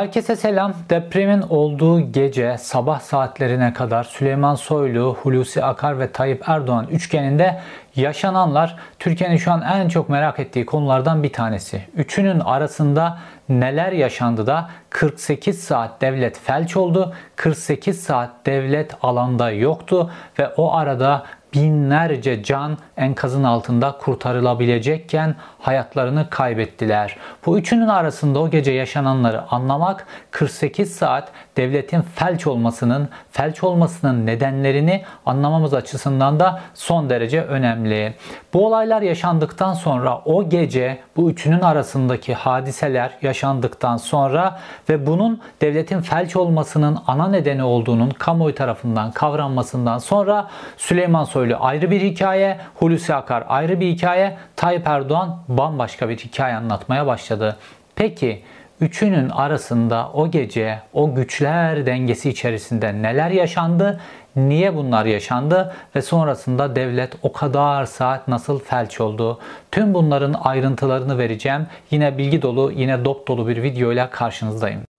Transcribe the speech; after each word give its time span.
Herkese 0.00 0.36
selam. 0.36 0.74
Depremin 0.90 1.42
olduğu 1.42 2.12
gece 2.12 2.58
sabah 2.58 3.00
saatlerine 3.00 3.72
kadar 3.72 4.04
Süleyman 4.04 4.54
Soylu, 4.54 5.16
Hulusi 5.22 5.64
Akar 5.64 5.98
ve 5.98 6.12
Tayyip 6.12 6.48
Erdoğan 6.48 6.86
üçgeninde 6.90 7.60
yaşananlar 7.96 8.76
Türkiye'nin 8.98 9.36
şu 9.36 9.52
an 9.52 9.62
en 9.62 9.88
çok 9.88 10.08
merak 10.08 10.40
ettiği 10.40 10.66
konulardan 10.66 11.22
bir 11.22 11.32
tanesi. 11.32 11.82
Üçünün 11.96 12.40
arasında 12.40 13.18
neler 13.48 13.92
yaşandı 13.92 14.46
da 14.46 14.70
48 14.90 15.64
saat 15.64 16.00
devlet 16.00 16.38
felç 16.38 16.76
oldu, 16.76 17.14
48 17.36 18.02
saat 18.02 18.30
devlet 18.46 18.94
alanda 19.02 19.50
yoktu 19.50 20.10
ve 20.38 20.48
o 20.48 20.72
arada 20.72 21.24
binlerce 21.54 22.42
can 22.42 22.78
enkazın 22.96 23.44
altında 23.44 23.98
kurtarılabilecekken 23.98 25.34
hayatlarını 25.58 26.30
kaybettiler. 26.30 27.16
Bu 27.46 27.58
üçünün 27.58 27.88
arasında 27.88 28.38
o 28.38 28.50
gece 28.50 28.72
yaşananları 28.72 29.42
anlamak 29.50 30.06
48 30.30 30.94
saat 30.94 31.32
devletin 31.56 32.02
felç 32.02 32.46
olmasının, 32.46 33.08
felç 33.30 33.64
olmasının 33.64 34.26
nedenlerini 34.26 35.04
anlamamız 35.26 35.74
açısından 35.74 36.40
da 36.40 36.60
son 36.74 37.10
derece 37.10 37.42
önemli. 37.42 38.14
Bu 38.54 38.66
olaylar 38.66 39.02
yaşandıktan 39.02 39.74
sonra 39.74 40.18
o 40.24 40.48
gece 40.48 40.98
bu 41.16 41.30
üçünün 41.30 41.60
arasındaki 41.60 42.34
hadiseler 42.34 43.10
yaşandıktan 43.22 43.96
sonra 43.96 44.58
ve 44.88 45.06
bunun 45.06 45.40
devletin 45.60 46.00
felç 46.00 46.36
olmasının 46.36 46.98
ana 47.06 47.28
nedeni 47.28 47.62
olduğunun 47.62 48.10
kamuoyu 48.10 48.54
tarafından 48.54 49.10
kavranmasından 49.10 49.98
sonra 49.98 50.48
Süleyman 50.76 51.24
Soylu 51.24 51.56
ayrı 51.60 51.90
bir 51.90 52.00
hikaye, 52.00 52.58
Hulusi 52.74 53.14
Akar 53.14 53.44
ayrı 53.48 53.80
bir 53.80 53.88
hikaye, 53.88 54.36
Tayyip 54.56 54.86
Erdoğan 54.86 55.42
bambaşka 55.48 56.08
bir 56.08 56.16
hikaye 56.18 56.54
anlatmaya 56.54 57.06
başladı. 57.06 57.56
Peki 57.96 58.42
üçünün 58.80 59.28
arasında 59.28 60.10
o 60.14 60.30
gece 60.30 60.78
o 60.92 61.14
güçler 61.14 61.86
dengesi 61.86 62.30
içerisinde 62.30 63.02
neler 63.02 63.30
yaşandı? 63.30 64.00
Niye 64.36 64.76
bunlar 64.76 65.04
yaşandı 65.04 65.72
ve 65.96 66.02
sonrasında 66.02 66.76
devlet 66.76 67.12
o 67.22 67.32
kadar 67.32 67.84
saat 67.84 68.28
nasıl 68.28 68.58
felç 68.58 69.00
oldu? 69.00 69.38
Tüm 69.72 69.94
bunların 69.94 70.32
ayrıntılarını 70.32 71.18
vereceğim. 71.18 71.66
Yine 71.90 72.18
bilgi 72.18 72.42
dolu, 72.42 72.72
yine 72.72 73.04
dop 73.04 73.28
dolu 73.28 73.48
bir 73.48 73.62
videoyla 73.62 74.10
karşınızdayım. 74.10 74.89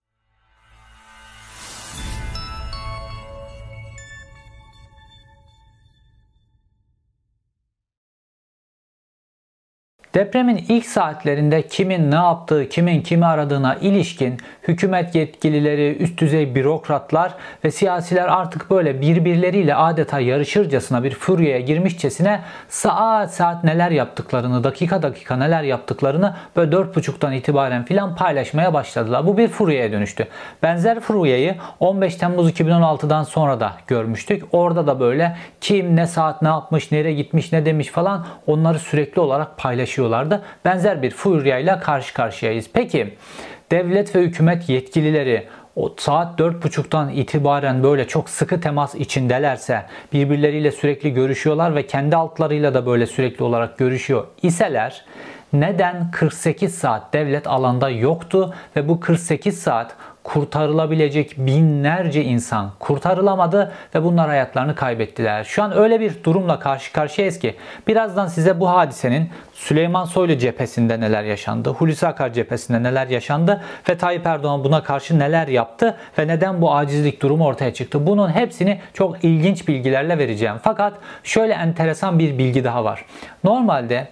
Depremin 10.14 10.64
ilk 10.68 10.86
saatlerinde 10.86 11.62
kimin 11.62 12.10
ne 12.10 12.14
yaptığı, 12.14 12.68
kimin 12.68 13.02
kimi 13.02 13.26
aradığına 13.26 13.74
ilişkin 13.74 14.38
hükümet 14.68 15.14
yetkilileri, 15.14 15.96
üst 15.96 16.20
düzey 16.20 16.54
bürokratlar 16.54 17.34
ve 17.64 17.70
siyasiler 17.70 18.28
artık 18.28 18.70
böyle 18.70 19.00
birbirleriyle 19.00 19.74
adeta 19.74 20.20
yarışırcasına 20.20 21.04
bir 21.04 21.14
furyaya 21.14 21.60
girmişçesine 21.60 22.40
saat 22.68 23.34
saat 23.34 23.64
neler 23.64 23.90
yaptıklarını, 23.90 24.64
dakika 24.64 25.02
dakika 25.02 25.36
neler 25.36 25.62
yaptıklarını 25.62 26.34
böyle 26.56 26.76
4.30'dan 26.76 27.32
itibaren 27.32 27.84
filan 27.84 28.16
paylaşmaya 28.16 28.74
başladılar. 28.74 29.26
Bu 29.26 29.38
bir 29.38 29.48
furyaya 29.48 29.92
dönüştü. 29.92 30.26
Benzer 30.62 31.00
furyayı 31.00 31.54
15 31.80 32.16
Temmuz 32.16 32.50
2016'dan 32.50 33.22
sonra 33.22 33.60
da 33.60 33.72
görmüştük. 33.86 34.44
Orada 34.52 34.86
da 34.86 35.00
böyle 35.00 35.36
kim 35.60 35.96
ne 35.96 36.06
saat 36.06 36.42
ne 36.42 36.48
yapmış, 36.48 36.92
nereye 36.92 37.14
gitmiş, 37.14 37.52
ne 37.52 37.66
demiş 37.66 37.88
falan 37.88 38.26
onları 38.46 38.78
sürekli 38.78 39.20
olarak 39.20 39.58
paylaşıyor 39.58 40.01
yaşıyorlardı. 40.02 40.42
Benzer 40.64 41.02
bir 41.02 41.10
furyayla 41.10 41.80
karşı 41.80 42.14
karşıyayız. 42.14 42.66
Peki 42.72 43.14
devlet 43.70 44.16
ve 44.16 44.20
hükümet 44.20 44.68
yetkilileri 44.68 45.46
o 45.76 45.94
saat 45.96 46.40
4.30'dan 46.40 47.08
itibaren 47.08 47.82
böyle 47.82 48.08
çok 48.08 48.28
sıkı 48.30 48.60
temas 48.60 48.94
içindelerse, 48.94 49.82
birbirleriyle 50.12 50.72
sürekli 50.72 51.14
görüşüyorlar 51.14 51.74
ve 51.74 51.86
kendi 51.86 52.16
altlarıyla 52.16 52.74
da 52.74 52.86
böyle 52.86 53.06
sürekli 53.06 53.44
olarak 53.44 53.78
görüşüyor 53.78 54.26
iseler 54.42 55.04
neden 55.52 56.10
48 56.10 56.74
saat 56.74 57.12
devlet 57.12 57.46
alanda 57.46 57.90
yoktu 57.90 58.54
ve 58.76 58.88
bu 58.88 59.00
48 59.00 59.58
saat 59.58 59.96
kurtarılabilecek 60.24 61.34
binlerce 61.38 62.24
insan 62.24 62.70
kurtarılamadı 62.78 63.72
ve 63.94 64.04
bunlar 64.04 64.28
hayatlarını 64.28 64.74
kaybettiler. 64.74 65.44
Şu 65.44 65.62
an 65.62 65.76
öyle 65.76 66.00
bir 66.00 66.24
durumla 66.24 66.58
karşı 66.58 66.92
karşıyayız 66.92 67.38
ki 67.38 67.54
birazdan 67.86 68.26
size 68.26 68.60
bu 68.60 68.70
hadisenin 68.70 69.30
Süleyman 69.52 70.04
Soylu 70.04 70.38
cephesinde 70.38 71.00
neler 71.00 71.24
yaşandı, 71.24 71.70
Hulusi 71.70 72.06
Akar 72.06 72.32
cephesinde 72.32 72.82
neler 72.82 73.06
yaşandı 73.06 73.64
ve 73.88 73.98
Tayyip 73.98 74.26
Erdoğan 74.26 74.64
buna 74.64 74.82
karşı 74.82 75.18
neler 75.18 75.48
yaptı 75.48 75.96
ve 76.18 76.28
neden 76.28 76.62
bu 76.62 76.74
acizlik 76.74 77.22
durumu 77.22 77.46
ortaya 77.46 77.74
çıktı. 77.74 78.06
Bunun 78.06 78.28
hepsini 78.28 78.80
çok 78.94 79.24
ilginç 79.24 79.68
bilgilerle 79.68 80.18
vereceğim. 80.18 80.56
Fakat 80.62 80.94
şöyle 81.24 81.52
enteresan 81.52 82.18
bir 82.18 82.38
bilgi 82.38 82.64
daha 82.64 82.84
var. 82.84 83.04
Normalde 83.44 84.08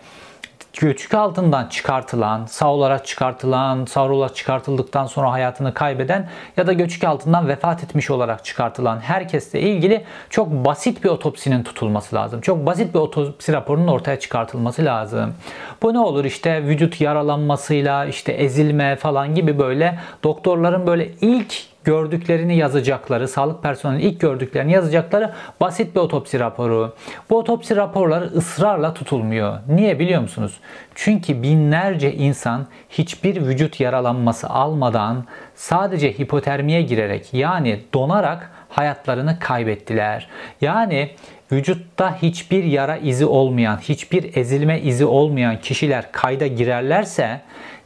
göçük 0.78 1.14
altından 1.14 1.66
çıkartılan, 1.66 2.46
sağ 2.46 2.72
olarak 2.72 3.06
çıkartılan, 3.06 3.84
sağ 3.84 4.04
olarak 4.04 4.36
çıkartıldıktan 4.36 5.06
sonra 5.06 5.32
hayatını 5.32 5.74
kaybeden 5.74 6.28
ya 6.56 6.66
da 6.66 6.72
göçük 6.72 7.04
altından 7.04 7.48
vefat 7.48 7.84
etmiş 7.84 8.10
olarak 8.10 8.44
çıkartılan 8.44 9.00
herkesle 9.00 9.60
ilgili 9.60 10.04
çok 10.30 10.50
basit 10.50 11.04
bir 11.04 11.08
otopsinin 11.08 11.62
tutulması 11.62 12.16
lazım. 12.16 12.40
Çok 12.40 12.66
basit 12.66 12.94
bir 12.94 12.98
otopsi 12.98 13.52
raporunun 13.52 13.88
ortaya 13.88 14.18
çıkartılması 14.18 14.84
lazım. 14.84 15.34
Bu 15.82 15.94
ne 15.94 15.98
olur 15.98 16.24
işte 16.24 16.62
vücut 16.62 17.00
yaralanmasıyla, 17.00 18.04
işte 18.04 18.32
ezilme 18.32 18.96
falan 18.96 19.34
gibi 19.34 19.58
böyle 19.58 19.98
doktorların 20.24 20.86
böyle 20.86 21.10
ilk 21.20 21.69
gördüklerini 21.84 22.56
yazacakları, 22.56 23.28
sağlık 23.28 23.62
personelinin 23.62 24.08
ilk 24.08 24.20
gördüklerini 24.20 24.72
yazacakları 24.72 25.32
basit 25.60 25.94
bir 25.94 26.00
otopsi 26.00 26.40
raporu. 26.40 26.94
Bu 27.30 27.38
otopsi 27.38 27.76
raporları 27.76 28.24
ısrarla 28.24 28.94
tutulmuyor. 28.94 29.58
Niye 29.68 29.98
biliyor 29.98 30.20
musunuz? 30.20 30.60
Çünkü 30.94 31.42
binlerce 31.42 32.14
insan 32.14 32.66
hiçbir 32.90 33.46
vücut 33.46 33.80
yaralanması 33.80 34.48
almadan 34.48 35.24
sadece 35.54 36.12
hipotermiye 36.18 36.82
girerek 36.82 37.34
yani 37.34 37.80
donarak 37.94 38.50
hayatlarını 38.68 39.38
kaybettiler. 39.38 40.28
Yani 40.60 41.10
vücutta 41.52 42.16
hiçbir 42.22 42.64
yara 42.64 42.96
izi 42.96 43.26
olmayan, 43.26 43.76
hiçbir 43.76 44.36
ezilme 44.36 44.80
izi 44.80 45.04
olmayan 45.04 45.60
kişiler 45.60 46.12
kayda 46.12 46.46
girerlerse 46.46 47.40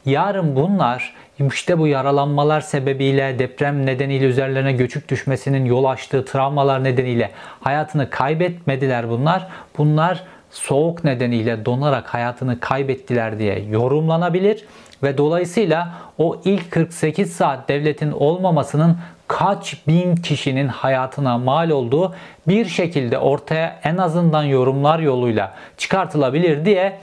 yarın 0.05 0.55
bunlar 0.55 1.13
işte 1.39 1.79
bu 1.79 1.87
yaralanmalar 1.87 2.61
sebebiyle 2.61 3.39
deprem 3.39 3.85
nedeniyle 3.85 4.25
üzerlerine 4.25 4.73
göçük 4.73 5.09
düşmesinin 5.09 5.65
yol 5.65 5.83
açtığı 5.83 6.25
travmalar 6.25 6.83
nedeniyle 6.83 7.31
hayatını 7.61 8.09
kaybetmediler 8.09 9.09
bunlar. 9.09 9.47
Bunlar 9.77 10.23
soğuk 10.51 11.03
nedeniyle 11.03 11.65
donarak 11.65 12.13
hayatını 12.13 12.59
kaybettiler 12.59 13.39
diye 13.39 13.59
yorumlanabilir 13.69 14.65
ve 15.03 15.17
dolayısıyla 15.17 15.93
o 16.17 16.41
ilk 16.45 16.71
48 16.71 17.33
saat 17.33 17.69
devletin 17.69 18.11
olmamasının 18.11 18.97
kaç 19.27 19.87
bin 19.87 20.15
kişinin 20.15 20.67
hayatına 20.67 21.37
mal 21.37 21.69
olduğu 21.69 22.15
bir 22.47 22.65
şekilde 22.65 23.17
ortaya 23.17 23.79
en 23.83 23.97
azından 23.97 24.43
yorumlar 24.43 24.99
yoluyla 24.99 25.53
çıkartılabilir 25.77 26.65
diye 26.65 26.99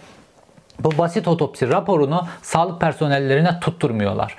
bu 0.85 0.99
basit 0.99 1.29
otopsi 1.29 1.69
raporunu 1.69 2.27
sağlık 2.43 2.81
personellerine 2.81 3.61
tutturmuyorlar 3.61 4.37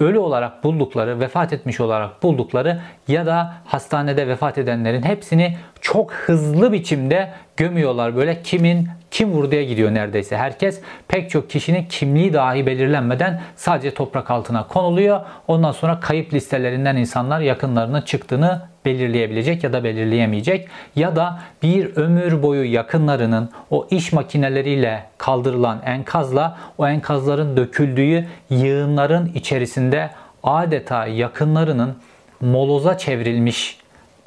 ölü 0.00 0.18
olarak 0.18 0.64
buldukları, 0.64 1.20
vefat 1.20 1.52
etmiş 1.52 1.80
olarak 1.80 2.22
buldukları 2.22 2.80
ya 3.08 3.26
da 3.26 3.54
hastanede 3.64 4.28
vefat 4.28 4.58
edenlerin 4.58 5.02
hepsini 5.02 5.56
çok 5.80 6.12
hızlı 6.12 6.72
biçimde 6.72 7.32
gömüyorlar. 7.56 8.16
Böyle 8.16 8.42
kimin 8.42 8.88
kim 9.10 9.32
vurduya 9.32 9.62
gidiyor 9.62 9.94
neredeyse. 9.94 10.36
Herkes 10.36 10.80
pek 11.08 11.30
çok 11.30 11.50
kişinin 11.50 11.84
kimliği 11.84 12.32
dahi 12.32 12.66
belirlenmeden 12.66 13.40
sadece 13.56 13.94
toprak 13.94 14.30
altına 14.30 14.66
konuluyor. 14.66 15.20
Ondan 15.48 15.72
sonra 15.72 16.00
kayıp 16.00 16.34
listelerinden 16.34 16.96
insanlar 16.96 17.40
yakınlarının 17.40 18.00
çıktığını 18.00 18.62
belirleyebilecek 18.84 19.64
ya 19.64 19.72
da 19.72 19.84
belirleyemeyecek 19.84 20.68
ya 20.96 21.16
da 21.16 21.38
bir 21.62 21.96
ömür 21.96 22.42
boyu 22.42 22.72
yakınlarının 22.72 23.50
o 23.70 23.86
iş 23.90 24.12
makineleriyle 24.12 25.04
kaldırılan 25.18 25.82
enkazla 25.84 26.58
o 26.78 26.88
enkazların 26.88 27.56
döküldüğü 27.56 28.26
yığınların 28.50 29.32
içerisinde 29.34 30.10
adeta 30.42 31.06
yakınlarının 31.06 31.96
moloza 32.40 32.98
çevrilmiş 32.98 33.78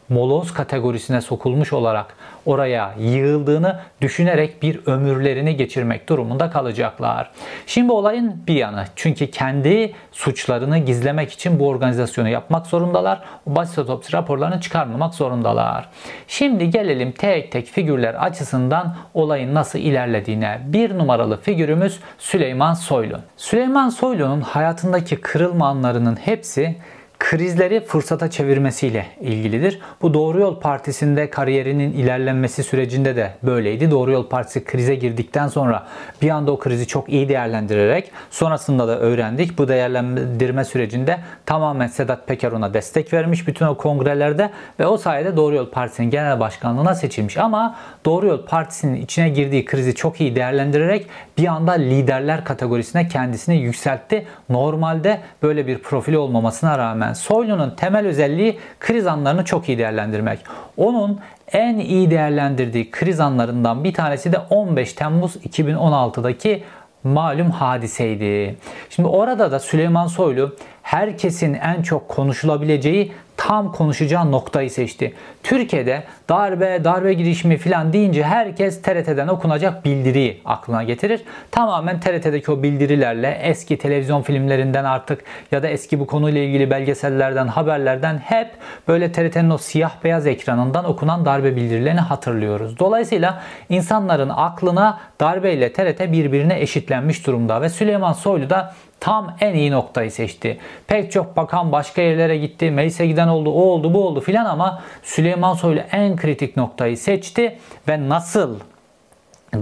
moloz 0.09 0.53
kategorisine 0.53 1.21
sokulmuş 1.21 1.74
olarak 1.74 2.15
oraya 2.45 2.94
yığıldığını 3.00 3.80
düşünerek 4.01 4.63
bir 4.63 4.80
ömürlerini 4.86 5.56
geçirmek 5.56 6.09
durumunda 6.09 6.50
kalacaklar. 6.50 7.31
Şimdi 7.65 7.91
olayın 7.91 8.44
bir 8.47 8.53
yanı. 8.53 8.86
Çünkü 8.95 9.31
kendi 9.31 9.94
suçlarını 10.12 10.77
gizlemek 10.77 11.31
için 11.31 11.59
bu 11.59 11.68
organizasyonu 11.68 12.30
yapmak 12.30 12.68
zorundalar. 12.68 13.21
Basit 13.45 13.80
otopsi 13.80 14.13
raporlarını 14.13 14.62
çıkarmamak 14.62 15.15
zorundalar. 15.15 15.89
Şimdi 16.27 16.69
gelelim 16.69 17.12
tek 17.12 17.51
tek 17.51 17.68
figürler 17.68 18.13
açısından 18.13 18.95
olayın 19.13 19.56
nasıl 19.56 19.80
ilerlediğine. 19.80 20.62
Bir 20.65 20.97
numaralı 20.97 21.41
figürümüz 21.41 22.00
Süleyman 22.18 22.74
Soylu. 22.74 23.19
Süleyman 23.38 23.89
Soylu'nun 23.89 24.41
hayatındaki 24.41 25.21
kırılma 25.21 25.68
anlarının 25.68 26.15
hepsi 26.15 26.75
krizleri 27.19 27.81
fırsata 27.86 28.30
çevirmesiyle 28.30 29.06
ilgilidir. 29.21 29.80
Bu 30.01 30.13
Doğru 30.13 30.39
Yol 30.39 30.60
Partisi'nde 30.60 31.30
kariyerinin 31.30 31.92
ilerlenmesi 31.92 32.63
sürecinde 32.63 33.16
de 33.16 33.33
böyleydi. 33.44 33.92
Doğru 33.92 34.12
Yol 34.12 34.27
Partisi 34.27 34.63
krize 34.63 34.95
girdikten 34.95 35.48
sonra 35.48 35.88
bir 36.21 36.30
anda 36.30 36.51
o 36.51 36.60
krizi 36.60 36.88
çok 36.88 37.10
iyi 37.10 37.30
değerlendirerek 37.30 38.12
sonrasında 38.31 38.88
da 38.88 39.00
öğrendik. 39.00 39.57
Bu 39.57 39.68
değerlendirme 39.68 40.66
sürecinde 40.66 41.19
tamamen 41.45 41.88
Sedat 41.88 42.27
Peker 42.27 42.51
ona 42.51 42.74
destek 42.74 43.13
vermiş 43.13 43.48
bütün 43.48 43.65
o 43.65 43.77
kongrelerde 43.77 44.50
ve 44.80 44.86
o 44.86 44.98
sayede 44.98 45.38
Doğru 45.38 45.56
Yol 45.56 45.69
Partisi'nin 45.69 46.10
genel 46.10 46.39
başkanlığına 46.39 46.95
seçilmiş. 46.95 47.38
Ama 47.38 47.75
Doğru 48.06 48.27
Yol 48.27 48.45
Partisi'nin 48.45 49.01
içine 49.01 49.30
girdiği 49.30 49.65
krizi 49.65 49.95
çok 49.95 50.22
iyi 50.22 50.36
değerlendirerek 50.36 51.07
bir 51.38 51.48
anda 51.48 51.72
liderler 51.72 52.44
kategorisine 52.44 53.07
kendisini 53.07 53.57
yükseltti. 53.57 54.25
Normalde 54.50 55.22
böyle 55.44 55.68
bir 55.68 55.77
profili 55.77 56.18
olmamasına 56.18 56.77
rağmen 56.77 57.08
Soylu'nun 57.13 57.69
temel 57.69 58.07
özelliği 58.07 58.59
kriz 58.79 59.07
anlarını 59.07 59.45
çok 59.45 59.69
iyi 59.69 59.77
değerlendirmek. 59.77 60.39
Onun 60.77 61.19
en 61.51 61.77
iyi 61.77 62.11
değerlendirdiği 62.11 62.91
kriz 62.91 63.19
anlarından 63.19 63.83
bir 63.83 63.94
tanesi 63.94 64.31
de 64.31 64.38
15 64.50 64.94
Temmuz 64.94 65.35
2016'daki 65.35 66.63
malum 67.03 67.51
hadiseydi. 67.51 68.57
Şimdi 68.89 69.09
orada 69.09 69.51
da 69.51 69.59
Süleyman 69.59 70.07
Soylu 70.07 70.56
herkesin 70.81 71.53
en 71.53 71.81
çok 71.81 72.09
konuşulabileceği 72.09 73.12
tam 73.39 73.71
konuşacağı 73.71 74.31
noktayı 74.31 74.71
seçti. 74.71 75.13
Türkiye'de 75.44 76.03
darbe, 76.30 76.83
darbe 76.83 77.13
girişimi 77.13 77.57
falan 77.57 77.94
deyince 77.94 78.24
herkes 78.24 78.81
TRT'den 78.81 79.27
okunacak 79.27 79.86
bildiriyi 79.86 80.41
aklına 80.45 80.83
getirir. 80.83 81.21
Tamamen 81.51 82.00
TRT'deki 82.00 82.51
o 82.51 82.63
bildirilerle 82.63 83.39
eski 83.44 83.77
televizyon 83.77 84.21
filmlerinden 84.21 84.83
artık 84.83 85.24
ya 85.51 85.63
da 85.63 85.68
eski 85.68 86.00
bu 86.00 86.07
konuyla 86.07 86.41
ilgili 86.41 86.69
belgesellerden, 86.69 87.47
haberlerden 87.47 88.18
hep 88.18 88.47
böyle 88.88 89.12
TRT'nin 89.12 89.50
o 89.50 89.57
siyah 89.57 89.91
beyaz 90.03 90.27
ekranından 90.27 90.86
okunan 90.86 91.25
darbe 91.25 91.56
bildirilerini 91.56 92.00
hatırlıyoruz. 92.00 92.80
Dolayısıyla 92.80 93.41
insanların 93.69 94.30
aklına 94.30 95.00
darbe 95.21 95.53
ile 95.53 95.74
TRT 95.74 96.12
birbirine 96.12 96.59
eşitlenmiş 96.59 97.27
durumda 97.27 97.62
ve 97.62 97.69
Süleyman 97.69 98.13
Soylu 98.13 98.50
da 98.50 98.74
tam 99.00 99.36
en 99.42 99.54
iyi 99.54 99.72
noktayı 99.72 100.12
seçti. 100.12 100.57
Pek 100.88 101.12
çok 101.12 101.38
bakan 101.38 101.72
başka 101.72 102.01
yerlere 102.01 102.38
gitti. 102.38 102.72
Meclise 102.72 103.07
giden 103.07 103.28
oldu, 103.28 103.50
o 103.50 103.62
oldu, 103.62 103.94
bu 103.94 104.07
oldu 104.07 104.22
filan 104.22 104.46
ama 104.46 104.84
Süleyman 105.04 105.54
Soylu 105.54 105.80
en 105.92 106.16
kritik 106.16 106.57
noktayı 106.57 106.98
seçti 106.98 107.60
ve 107.88 108.10
nasıl 108.10 108.60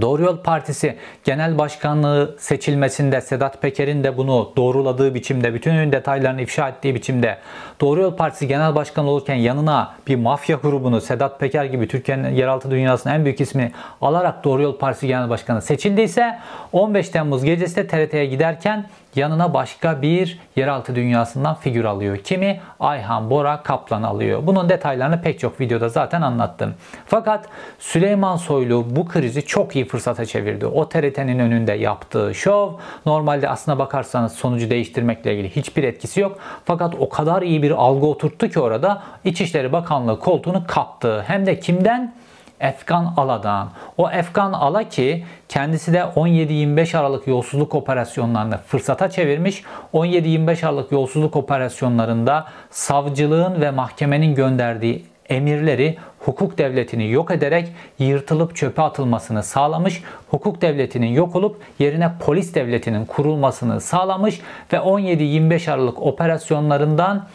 Doğru 0.00 0.22
Yol 0.22 0.36
Partisi 0.36 0.96
Genel 1.24 1.58
Başkanlığı 1.58 2.36
seçilmesinde 2.38 3.20
Sedat 3.20 3.62
Peker'in 3.62 4.04
de 4.04 4.16
bunu 4.16 4.52
doğruladığı 4.56 5.14
biçimde, 5.14 5.54
bütün 5.54 5.92
detaylarını 5.92 6.42
ifşa 6.42 6.68
ettiği 6.68 6.94
biçimde 6.94 7.38
Doğru 7.80 8.00
Yol 8.00 8.16
Partisi 8.16 8.48
Genel 8.48 8.74
Başkanı 8.74 9.10
olurken 9.10 9.34
yanına 9.34 9.94
bir 10.06 10.16
mafya 10.16 10.56
grubunu 10.56 11.00
Sedat 11.00 11.40
Peker 11.40 11.64
gibi 11.64 11.88
Türkiye'nin 11.88 12.34
yeraltı 12.34 12.70
dünyasının 12.70 13.14
en 13.14 13.24
büyük 13.24 13.40
ismini 13.40 13.72
alarak 14.00 14.44
Doğru 14.44 14.62
Yol 14.62 14.78
Partisi 14.78 15.06
Genel 15.06 15.30
Başkanı 15.30 15.62
seçildiyse 15.62 16.38
15 16.72 17.08
Temmuz 17.08 17.44
gecesi 17.44 17.76
de 17.76 17.86
TRT'ye 17.86 18.26
giderken 18.26 18.86
yanına 19.16 19.54
başka 19.54 20.02
bir 20.02 20.38
yeraltı 20.56 20.94
dünyasından 20.94 21.54
figür 21.54 21.84
alıyor. 21.84 22.16
Kimi? 22.16 22.60
Ayhan 22.80 23.30
Bora 23.30 23.62
Kaplan 23.62 24.02
alıyor. 24.02 24.40
Bunun 24.46 24.68
detaylarını 24.68 25.22
pek 25.22 25.40
çok 25.40 25.60
videoda 25.60 25.88
zaten 25.88 26.22
anlattım. 26.22 26.74
Fakat 27.06 27.46
Süleyman 27.78 28.36
Soylu 28.36 28.86
bu 28.90 29.08
krizi 29.08 29.46
çok 29.46 29.76
iyi 29.76 29.84
fırsata 29.84 30.26
çevirdi. 30.26 30.66
O 30.66 30.88
TRT'nin 30.88 31.38
önünde 31.38 31.72
yaptığı 31.72 32.34
şov 32.34 32.72
normalde 33.06 33.48
aslına 33.48 33.78
bakarsanız 33.78 34.32
sonucu 34.32 34.70
değiştirmekle 34.70 35.34
ilgili 35.34 35.56
hiçbir 35.56 35.84
etkisi 35.84 36.20
yok. 36.20 36.38
Fakat 36.64 36.94
o 36.98 37.08
kadar 37.08 37.42
iyi 37.42 37.62
bir 37.62 37.70
algı 37.70 38.06
oturttu 38.06 38.48
ki 38.48 38.60
orada 38.60 39.02
İçişleri 39.24 39.72
Bakanlığı 39.72 40.20
koltuğunu 40.20 40.64
kaptı. 40.66 41.24
Hem 41.26 41.46
de 41.46 41.60
kimden? 41.60 42.14
Efkan 42.60 43.14
Ala'dan. 43.16 43.70
O 43.96 44.10
Efkan 44.10 44.52
Ala 44.52 44.88
ki 44.88 45.24
kendisi 45.48 45.92
de 45.92 45.98
17-25 45.98 46.98
Aralık 46.98 47.26
yolsuzluk 47.26 47.74
operasyonlarını 47.74 48.58
fırsata 48.58 49.10
çevirmiş. 49.10 49.62
17-25 49.94 50.66
Aralık 50.66 50.92
yolsuzluk 50.92 51.36
operasyonlarında 51.36 52.46
savcılığın 52.70 53.60
ve 53.60 53.70
mahkemenin 53.70 54.34
gönderdiği 54.34 55.04
emirleri 55.28 55.96
hukuk 56.20 56.58
devletini 56.58 57.10
yok 57.10 57.30
ederek 57.30 57.68
yırtılıp 57.98 58.56
çöpe 58.56 58.82
atılmasını 58.82 59.42
sağlamış, 59.42 60.02
hukuk 60.30 60.62
devletinin 60.62 61.06
yok 61.06 61.36
olup 61.36 61.56
yerine 61.78 62.12
polis 62.20 62.54
devletinin 62.54 63.04
kurulmasını 63.04 63.80
sağlamış 63.80 64.40
ve 64.72 64.76
17-25 64.76 65.72
Aralık 65.72 66.02
operasyonlarından 66.02 67.26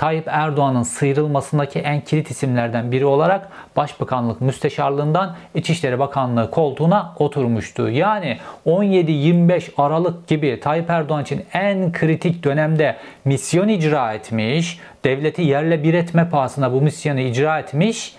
Tayyip 0.00 0.28
Erdoğan'ın 0.28 0.82
sıyrılmasındaki 0.82 1.78
en 1.78 2.00
kilit 2.00 2.30
isimlerden 2.30 2.92
biri 2.92 3.06
olarak 3.06 3.48
Başbakanlık 3.76 4.40
Müsteşarlığından 4.40 5.36
İçişleri 5.54 5.98
Bakanlığı 5.98 6.50
koltuğuna 6.50 7.14
oturmuştu. 7.18 7.88
Yani 7.88 8.38
17-25 8.66 9.70
Aralık 9.76 10.28
gibi 10.28 10.60
Tayyip 10.60 10.90
Erdoğan 10.90 11.22
için 11.22 11.44
en 11.52 11.92
kritik 11.92 12.44
dönemde 12.44 12.96
misyon 13.24 13.68
icra 13.68 14.12
etmiş, 14.12 14.78
devleti 15.04 15.42
yerle 15.42 15.82
bir 15.82 15.94
etme 15.94 16.28
pahasına 16.28 16.72
bu 16.72 16.80
misyonu 16.80 17.20
icra 17.20 17.58
etmiş. 17.58 18.14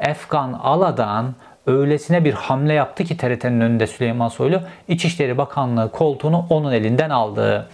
Efkan 0.00 0.52
Ala'dan 0.52 1.34
öylesine 1.66 2.24
bir 2.24 2.32
hamle 2.32 2.72
yaptı 2.72 3.04
ki 3.04 3.16
TRT'nin 3.16 3.60
önünde 3.60 3.86
Süleyman 3.86 4.28
Soylu 4.28 4.60
İçişleri 4.88 5.38
Bakanlığı 5.38 5.90
koltuğunu 5.90 6.46
onun 6.50 6.72
elinden 6.72 7.10
aldı 7.10 7.68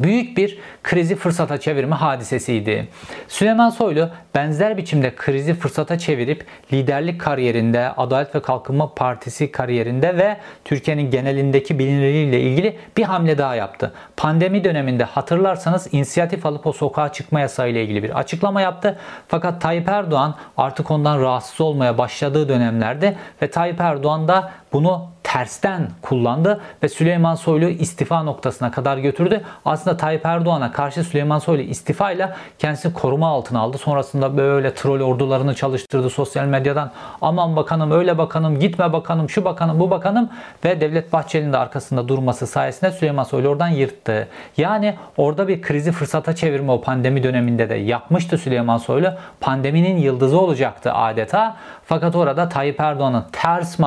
büyük 0.00 0.36
bir 0.36 0.58
krizi 0.82 1.16
fırsata 1.16 1.60
çevirme 1.60 1.96
hadisesiydi. 1.96 2.88
Süleyman 3.28 3.70
Soylu 3.70 4.10
benzer 4.34 4.76
biçimde 4.76 5.14
krizi 5.14 5.54
fırsata 5.54 5.98
çevirip 5.98 6.46
liderlik 6.72 7.20
kariyerinde, 7.20 7.88
Adalet 7.96 8.34
ve 8.34 8.42
Kalkınma 8.42 8.94
Partisi 8.94 9.52
kariyerinde 9.52 10.16
ve 10.16 10.36
Türkiye'nin 10.64 11.10
genelindeki 11.10 11.78
bilinirliğiyle 11.78 12.40
ilgili 12.40 12.76
bir 12.96 13.02
hamle 13.02 13.38
daha 13.38 13.54
yaptı. 13.54 13.92
Pandemi 14.16 14.64
döneminde 14.64 15.04
hatırlarsanız 15.04 15.94
inisiyatif 15.94 16.46
alıp 16.46 16.66
o 16.66 16.72
sokağa 16.72 17.12
çıkma 17.12 17.40
yasağı 17.40 17.70
ile 17.70 17.82
ilgili 17.82 18.02
bir 18.02 18.18
açıklama 18.18 18.60
yaptı. 18.60 18.98
Fakat 19.28 19.60
Tayyip 19.60 19.88
Erdoğan 19.88 20.34
artık 20.56 20.90
ondan 20.90 21.20
rahatsız 21.20 21.60
olmaya 21.60 21.98
başladığı 21.98 22.48
dönemlerde 22.48 23.16
ve 23.42 23.50
Tayyip 23.50 23.80
Erdoğan 23.80 24.28
da 24.28 24.52
bunu 24.72 25.12
tersten 25.32 25.88
kullandı 26.02 26.60
ve 26.82 26.88
Süleyman 26.88 27.34
Soylu 27.34 27.64
istifa 27.64 28.22
noktasına 28.22 28.70
kadar 28.70 28.98
götürdü. 28.98 29.40
Aslında 29.64 29.96
Tayyip 29.96 30.26
Erdoğan'a 30.26 30.72
karşı 30.72 31.04
Süleyman 31.04 31.38
Soylu 31.38 31.62
istifa 31.62 32.10
ile 32.10 32.32
kendisini 32.58 32.92
koruma 32.94 33.28
altına 33.28 33.60
aldı. 33.60 33.78
Sonrasında 33.78 34.36
böyle 34.36 34.74
troll 34.74 35.00
ordularını 35.00 35.54
çalıştırdı 35.54 36.10
sosyal 36.10 36.44
medyadan. 36.44 36.90
Aman 37.20 37.56
bakanım 37.56 37.90
öyle 37.90 38.18
bakanım 38.18 38.60
gitme 38.60 38.92
bakanım 38.92 39.30
şu 39.30 39.44
bakanım 39.44 39.80
bu 39.80 39.90
bakanım 39.90 40.30
ve 40.64 40.80
Devlet 40.80 41.12
Bahçeli'nin 41.12 41.52
de 41.52 41.58
arkasında 41.58 42.08
durması 42.08 42.46
sayesinde 42.46 42.90
Süleyman 42.90 43.24
Soylu 43.24 43.48
oradan 43.48 43.68
yırttı. 43.68 44.28
Yani 44.56 44.94
orada 45.16 45.48
bir 45.48 45.62
krizi 45.62 45.92
fırsata 45.92 46.34
çevirme 46.34 46.72
o 46.72 46.80
pandemi 46.80 47.22
döneminde 47.22 47.68
de 47.68 47.74
yapmıştı 47.74 48.38
Süleyman 48.38 48.78
Soylu. 48.78 49.10
Pandeminin 49.40 49.96
yıldızı 49.96 50.40
olacaktı 50.40 50.92
adeta. 50.92 51.56
Fakat 51.84 52.16
orada 52.16 52.48
Tayyip 52.48 52.80
Erdoğan'ın 52.80 53.24
ters 53.32 53.78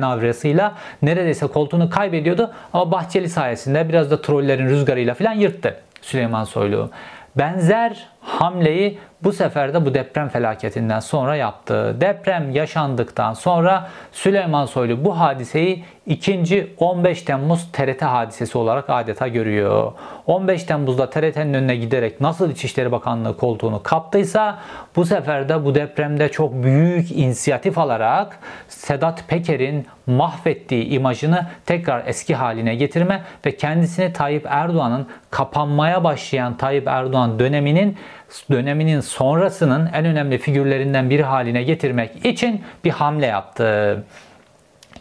manevrasıyla 0.00 0.74
neredeyse 1.02 1.46
koltuğunu 1.46 1.90
kaybediyordu. 1.90 2.50
Ama 2.72 2.92
Bahçeli 2.92 3.28
sayesinde 3.28 3.88
biraz 3.88 4.10
da 4.10 4.22
trollerin 4.22 4.68
rüzgarıyla 4.68 5.14
falan 5.14 5.32
yırttı 5.32 5.76
Süleyman 6.02 6.44
Soylu. 6.44 6.90
Benzer 7.36 8.08
hamleyi 8.20 8.98
bu 9.24 9.32
sefer 9.32 9.74
de 9.74 9.86
bu 9.86 9.94
deprem 9.94 10.28
felaketinden 10.28 11.00
sonra 11.00 11.36
yaptı. 11.36 11.96
Deprem 12.00 12.50
yaşandıktan 12.50 13.34
sonra 13.34 13.88
Süleyman 14.12 14.66
Soylu 14.66 15.04
bu 15.04 15.20
hadiseyi 15.20 15.84
ikinci 16.06 16.74
15 16.78 17.22
Temmuz 17.22 17.72
TRT 17.72 18.02
hadisesi 18.02 18.58
olarak 18.58 18.84
adeta 18.88 19.28
görüyor. 19.28 19.92
15 20.26 20.64
Temmuz'da 20.64 21.10
TRT'nin 21.10 21.54
önüne 21.54 21.76
giderek 21.76 22.20
nasıl 22.20 22.50
İçişleri 22.50 22.92
Bakanlığı 22.92 23.36
koltuğunu 23.36 23.82
kaptıysa 23.82 24.58
bu 24.96 25.04
sefer 25.04 25.48
de 25.48 25.64
bu 25.64 25.74
depremde 25.74 26.28
çok 26.28 26.62
büyük 26.62 27.12
inisiyatif 27.12 27.78
alarak 27.78 28.38
Sedat 28.68 29.28
Peker'in 29.28 29.86
mahvettiği 30.06 30.84
imajını 30.84 31.46
tekrar 31.66 32.02
eski 32.06 32.34
haline 32.34 32.74
getirme 32.74 33.22
ve 33.46 33.56
kendisini 33.56 34.12
Tayyip 34.12 34.46
Erdoğan'ın 34.48 35.06
kapanmaya 35.30 36.04
başlayan 36.04 36.56
Tayyip 36.56 36.86
Erdoğan 36.86 37.38
döneminin 37.38 37.96
döneminin 38.50 39.00
sonrasının 39.00 39.90
en 39.94 40.04
önemli 40.04 40.38
figürlerinden 40.38 41.10
biri 41.10 41.22
haline 41.22 41.62
getirmek 41.62 42.26
için 42.26 42.62
bir 42.84 42.90
hamle 42.90 43.26
yaptı. 43.26 44.04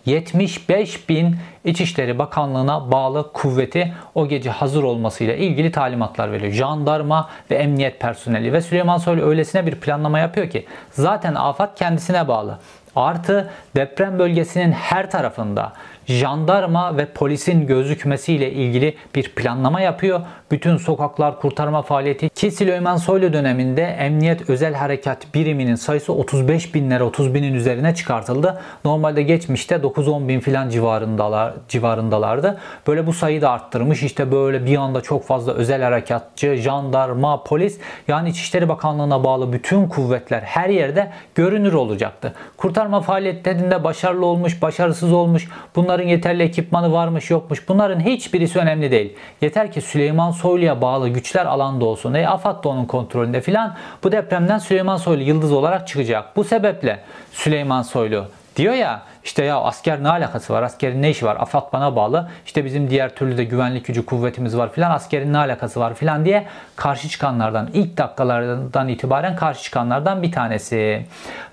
75 0.05 1.09
bin 1.09 1.35
İçişleri 1.63 2.19
Bakanlığı'na 2.19 2.91
bağlı 2.91 3.33
kuvveti 3.33 3.93
o 4.15 4.27
gece 4.27 4.49
hazır 4.49 4.83
olmasıyla 4.83 5.35
ilgili 5.35 5.71
talimatlar 5.71 6.31
veriyor. 6.31 6.51
Jandarma 6.51 7.29
ve 7.51 7.55
emniyet 7.55 7.99
personeli 7.99 8.53
ve 8.53 8.61
Süleyman 8.61 8.97
Soylu 8.97 9.25
öylesine 9.25 9.65
bir 9.65 9.75
planlama 9.75 10.19
yapıyor 10.19 10.49
ki 10.49 10.65
zaten 10.91 11.35
afet 11.35 11.75
kendisine 11.75 12.27
bağlı. 12.27 12.59
Artı 12.99 13.49
deprem 13.75 14.19
bölgesinin 14.19 14.71
her 14.71 15.11
tarafında 15.11 15.73
jandarma 16.05 16.97
ve 16.97 17.05
polisin 17.05 17.67
gözükmesiyle 17.67 18.51
ilgili 18.51 18.95
bir 19.15 19.29
planlama 19.35 19.81
yapıyor. 19.81 20.21
Bütün 20.51 20.77
sokaklar 20.77 21.39
kurtarma 21.39 21.81
faaliyeti 21.81 22.29
ki 22.29 22.51
Süleyman 22.51 22.97
Soylu 22.97 23.33
döneminde 23.33 23.83
Emniyet 23.83 24.49
Özel 24.49 24.73
Harekat 24.73 25.33
biriminin 25.33 25.75
sayısı 25.75 26.13
35 26.13 26.75
binlere 26.75 27.03
30 27.03 27.33
binin 27.33 27.53
üzerine 27.53 27.95
çıkartıldı. 27.95 28.61
Normalde 28.85 29.23
geçmişte 29.23 29.75
9-10 29.75 30.27
bin 30.27 30.39
filan 30.39 30.69
civarındalar, 30.69 31.53
civarındalardı. 31.67 32.57
Böyle 32.87 33.07
bu 33.07 33.13
sayıyı 33.13 33.41
da 33.41 33.51
arttırmış. 33.51 34.03
İşte 34.03 34.31
böyle 34.31 34.65
bir 34.65 34.77
anda 34.77 35.01
çok 35.01 35.25
fazla 35.25 35.53
özel 35.53 35.81
harekatçı, 35.81 36.55
jandarma, 36.55 37.43
polis 37.43 37.79
yani 38.07 38.29
İçişleri 38.29 38.69
Bakanlığı'na 38.69 39.23
bağlı 39.23 39.53
bütün 39.53 39.87
kuvvetler 39.87 40.41
her 40.41 40.69
yerde 40.69 41.11
görünür 41.35 41.73
olacaktı. 41.73 42.33
Kurtarma 42.57 42.88
faaliyetlerinde 43.01 43.83
başarılı 43.83 44.25
olmuş, 44.25 44.61
başarısız 44.61 45.13
olmuş. 45.13 45.49
Bunların 45.75 46.07
yeterli 46.07 46.43
ekipmanı 46.43 46.91
varmış, 46.91 47.29
yokmuş. 47.29 47.69
Bunların 47.69 47.99
hiçbirisi 47.99 48.59
önemli 48.59 48.91
değil. 48.91 49.13
Yeter 49.41 49.71
ki 49.71 49.81
Süleyman 49.81 50.31
Soylu'ya 50.31 50.81
bağlı 50.81 51.09
güçler 51.09 51.45
alanda 51.45 51.85
olsun. 51.85 52.13
E 52.13 52.27
AFAD 52.27 52.63
da 52.63 52.69
onun 52.69 52.85
kontrolünde 52.85 53.41
filan. 53.41 53.75
Bu 54.03 54.11
depremden 54.11 54.57
Süleyman 54.57 54.97
Soylu 54.97 55.23
yıldız 55.23 55.51
olarak 55.51 55.87
çıkacak. 55.87 56.35
Bu 56.35 56.43
sebeple 56.43 56.99
Süleyman 57.31 57.81
Soylu 57.81 58.25
diyor 58.59 58.73
ya 58.73 59.01
işte 59.23 59.45
ya 59.45 59.61
asker 59.61 60.03
ne 60.03 60.09
alakası 60.09 60.53
var? 60.53 60.63
Askerin 60.63 61.01
ne 61.01 61.09
işi 61.09 61.25
var? 61.25 61.37
AFAD 61.39 61.73
bana 61.73 61.95
bağlı. 61.95 62.29
İşte 62.45 62.65
bizim 62.65 62.89
diğer 62.89 63.15
türlü 63.15 63.37
de 63.37 63.43
güvenlik 63.43 63.85
gücü 63.85 64.05
kuvvetimiz 64.05 64.57
var 64.57 64.71
filan. 64.71 64.91
Askerin 64.91 65.33
ne 65.33 65.37
alakası 65.37 65.79
var 65.79 65.93
filan 65.93 66.25
diye 66.25 66.47
karşı 66.75 67.09
çıkanlardan 67.09 67.69
ilk 67.73 67.97
dakikalardan 67.97 68.87
itibaren 68.87 69.35
karşı 69.35 69.63
çıkanlardan 69.63 70.23
bir 70.23 70.31
tanesi. 70.31 71.05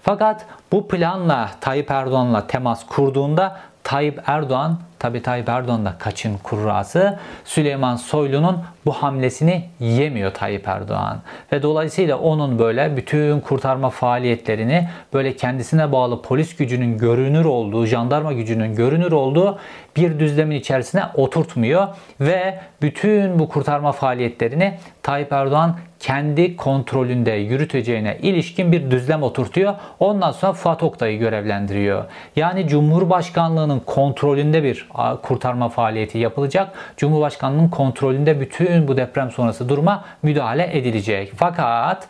Fakat 0.02 0.46
bu 0.72 0.88
planla 0.88 1.50
Tayyip 1.60 1.90
Erdoğan'la 1.90 2.46
temas 2.46 2.86
kurduğunda 2.86 3.56
Tayyip 3.84 4.22
Erdoğan, 4.26 4.78
tabi 4.98 5.22
Tayyip 5.22 5.48
Erdoğan 5.48 5.84
da 5.84 5.94
kaçın 5.98 6.38
kurrası, 6.38 7.18
Süleyman 7.44 7.96
Soylu'nun 7.96 8.64
bu 8.86 8.92
hamlesini 8.92 9.64
yemiyor 9.80 10.34
Tayyip 10.34 10.68
Erdoğan. 10.68 11.22
Ve 11.52 11.62
dolayısıyla 11.62 12.18
onun 12.18 12.58
böyle 12.58 12.96
bütün 12.96 13.40
kurtarma 13.40 13.90
faaliyetlerini 13.90 14.88
böyle 15.12 15.36
kendisine 15.36 15.92
bağlı 15.92 16.22
polis 16.22 16.56
gücünün 16.56 16.98
görünür 16.98 17.44
olduğu, 17.44 17.86
jandarma 17.86 18.32
gücünün 18.32 18.74
görünür 18.74 19.12
olduğu 19.12 19.58
bir 19.96 20.18
düzlemin 20.18 20.56
içerisine 20.56 21.02
oturtmuyor. 21.14 21.88
Ve 22.20 22.58
bütün 22.82 23.38
bu 23.38 23.48
kurtarma 23.48 23.92
faaliyetlerini 23.92 24.78
Tayyip 25.02 25.32
Erdoğan 25.32 25.76
kendi 26.00 26.56
kontrolünde 26.56 27.30
yürüteceğine 27.30 28.18
ilişkin 28.22 28.72
bir 28.72 28.90
düzlem 28.90 29.22
oturtuyor. 29.22 29.74
Ondan 30.00 30.32
sonra 30.32 30.52
Fuat 30.52 30.82
Oktay'ı 30.82 31.18
görevlendiriyor. 31.18 32.04
Yani 32.36 32.68
Cumhurbaşkanlığının 32.68 33.80
kontrolünde 33.80 34.62
bir 34.62 34.88
kurtarma 35.22 35.68
faaliyeti 35.68 36.18
yapılacak. 36.18 36.72
Cumhurbaşkanlığının 36.96 37.68
kontrolünde 37.68 38.40
bütün 38.76 38.88
bu 38.88 38.96
deprem 38.96 39.30
sonrası 39.30 39.68
duruma 39.68 40.04
müdahale 40.22 40.78
edilecek. 40.78 41.32
Fakat 41.36 42.08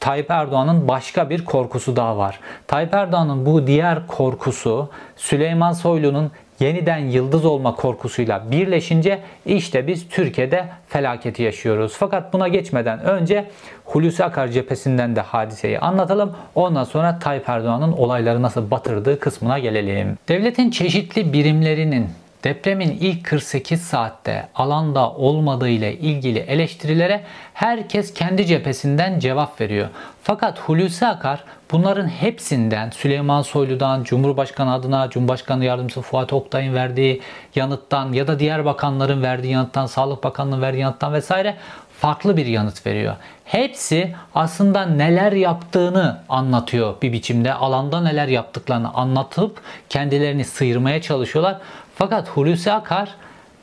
Tayyip 0.00 0.30
Erdoğan'ın 0.30 0.88
başka 0.88 1.30
bir 1.30 1.44
korkusu 1.44 1.96
daha 1.96 2.18
var. 2.18 2.40
Tayyip 2.66 2.94
Erdoğan'ın 2.94 3.46
bu 3.46 3.66
diğer 3.66 4.06
korkusu 4.06 4.90
Süleyman 5.16 5.72
Soylu'nun 5.72 6.30
yeniden 6.60 6.98
yıldız 6.98 7.44
olma 7.44 7.74
korkusuyla 7.74 8.50
birleşince 8.50 9.20
işte 9.46 9.86
biz 9.86 10.08
Türkiye'de 10.08 10.64
felaketi 10.88 11.42
yaşıyoruz. 11.42 11.92
Fakat 11.98 12.32
buna 12.32 12.48
geçmeden 12.48 13.00
önce 13.00 13.50
Hulusi 13.84 14.24
Akar 14.24 14.48
cephesinden 14.48 15.16
de 15.16 15.20
hadiseyi 15.20 15.78
anlatalım. 15.78 16.36
Ondan 16.54 16.84
sonra 16.84 17.18
Tayyip 17.18 17.48
Erdoğan'ın 17.48 17.92
olayları 17.92 18.42
nasıl 18.42 18.70
batırdığı 18.70 19.20
kısmına 19.20 19.58
gelelim. 19.58 20.18
Devletin 20.28 20.70
çeşitli 20.70 21.32
birimlerinin 21.32 22.06
depremin 22.44 22.90
ilk 23.00 23.24
48 23.24 23.82
saatte 23.82 24.48
alanda 24.54 25.10
olmadığı 25.10 25.68
ile 25.68 25.94
ilgili 25.94 26.38
eleştirilere 26.38 27.24
herkes 27.54 28.14
kendi 28.14 28.46
cephesinden 28.46 29.18
cevap 29.18 29.60
veriyor. 29.60 29.88
Fakat 30.22 30.58
Hulusi 30.58 31.06
Akar 31.06 31.44
bunların 31.72 32.08
hepsinden 32.08 32.90
Süleyman 32.90 33.42
Soylu'dan, 33.42 34.04
Cumhurbaşkanı 34.04 34.72
adına 34.72 35.10
Cumhurbaşkanı 35.10 35.64
Yardımcısı 35.64 36.02
Fuat 36.02 36.32
Oktay'ın 36.32 36.74
verdiği 36.74 37.22
yanıttan 37.54 38.12
ya 38.12 38.26
da 38.26 38.38
diğer 38.38 38.64
bakanların 38.64 39.22
verdiği 39.22 39.52
yanıttan, 39.52 39.86
Sağlık 39.86 40.24
Bakanlığı'nın 40.24 40.62
verdiği 40.62 40.80
yanıttan 40.80 41.12
vesaire 41.12 41.56
farklı 42.00 42.36
bir 42.36 42.46
yanıt 42.46 42.86
veriyor. 42.86 43.16
Hepsi 43.44 44.14
aslında 44.34 44.86
neler 44.86 45.32
yaptığını 45.32 46.20
anlatıyor 46.28 46.94
bir 47.02 47.12
biçimde. 47.12 47.54
Alanda 47.54 48.00
neler 48.00 48.28
yaptıklarını 48.28 48.94
anlatıp 48.94 49.60
kendilerini 49.88 50.44
sıyırmaya 50.44 51.02
çalışıyorlar. 51.02 51.56
Fakat 51.98 52.28
Hulusi 52.28 52.72
Akar 52.72 53.14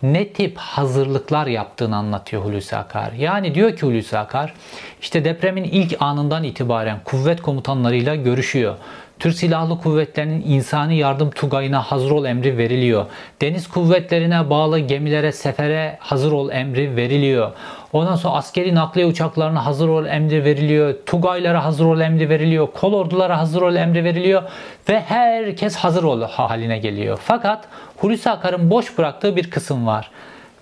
ne 0.03 0.27
tip 0.33 0.57
hazırlıklar 0.57 1.47
yaptığını 1.47 1.95
anlatıyor 1.95 2.45
Hulusi 2.45 2.75
Akar. 2.75 3.11
Yani 3.11 3.55
diyor 3.55 3.75
ki 3.75 3.81
Hulusi 3.81 4.17
Akar 4.17 4.53
işte 5.01 5.25
depremin 5.25 5.63
ilk 5.63 5.95
anından 5.99 6.43
itibaren 6.43 6.99
kuvvet 7.05 7.41
komutanlarıyla 7.41 8.15
görüşüyor. 8.15 8.75
Türk 9.19 9.35
Silahlı 9.35 9.77
Kuvvetleri'nin 9.77 10.43
insani 10.45 10.97
yardım 10.97 11.31
tugayına 11.31 11.81
hazır 11.81 12.11
ol 12.11 12.25
emri 12.25 12.57
veriliyor. 12.57 13.05
Deniz 13.41 13.67
kuvvetlerine 13.67 14.49
bağlı 14.49 14.79
gemilere 14.79 15.31
sefere 15.31 15.97
hazır 15.99 16.31
ol 16.31 16.49
emri 16.49 16.95
veriliyor. 16.95 17.51
Ondan 17.93 18.15
sonra 18.15 18.33
askeri 18.33 18.75
nakliye 18.75 19.07
uçaklarına 19.07 19.65
hazır 19.65 19.87
ol 19.89 20.05
emri 20.05 20.43
veriliyor. 20.43 20.95
Tugaylara 21.05 21.65
hazır 21.65 21.85
ol 21.85 21.99
emri 21.99 22.29
veriliyor. 22.29 22.67
Kol 22.73 22.93
ordulara 22.93 23.39
hazır 23.39 23.61
ol 23.61 23.75
emri 23.75 24.03
veriliyor. 24.03 24.43
Ve 24.89 24.99
herkes 24.99 25.75
hazır 25.75 26.03
ol 26.03 26.21
haline 26.21 26.77
geliyor. 26.77 27.19
Fakat 27.23 27.67
Hulusi 27.97 28.29
Akar'ın 28.29 28.69
boş 28.69 28.97
bıraktığı 28.97 29.35
bir 29.35 29.49
kısım 29.49 29.87
var. 29.87 30.11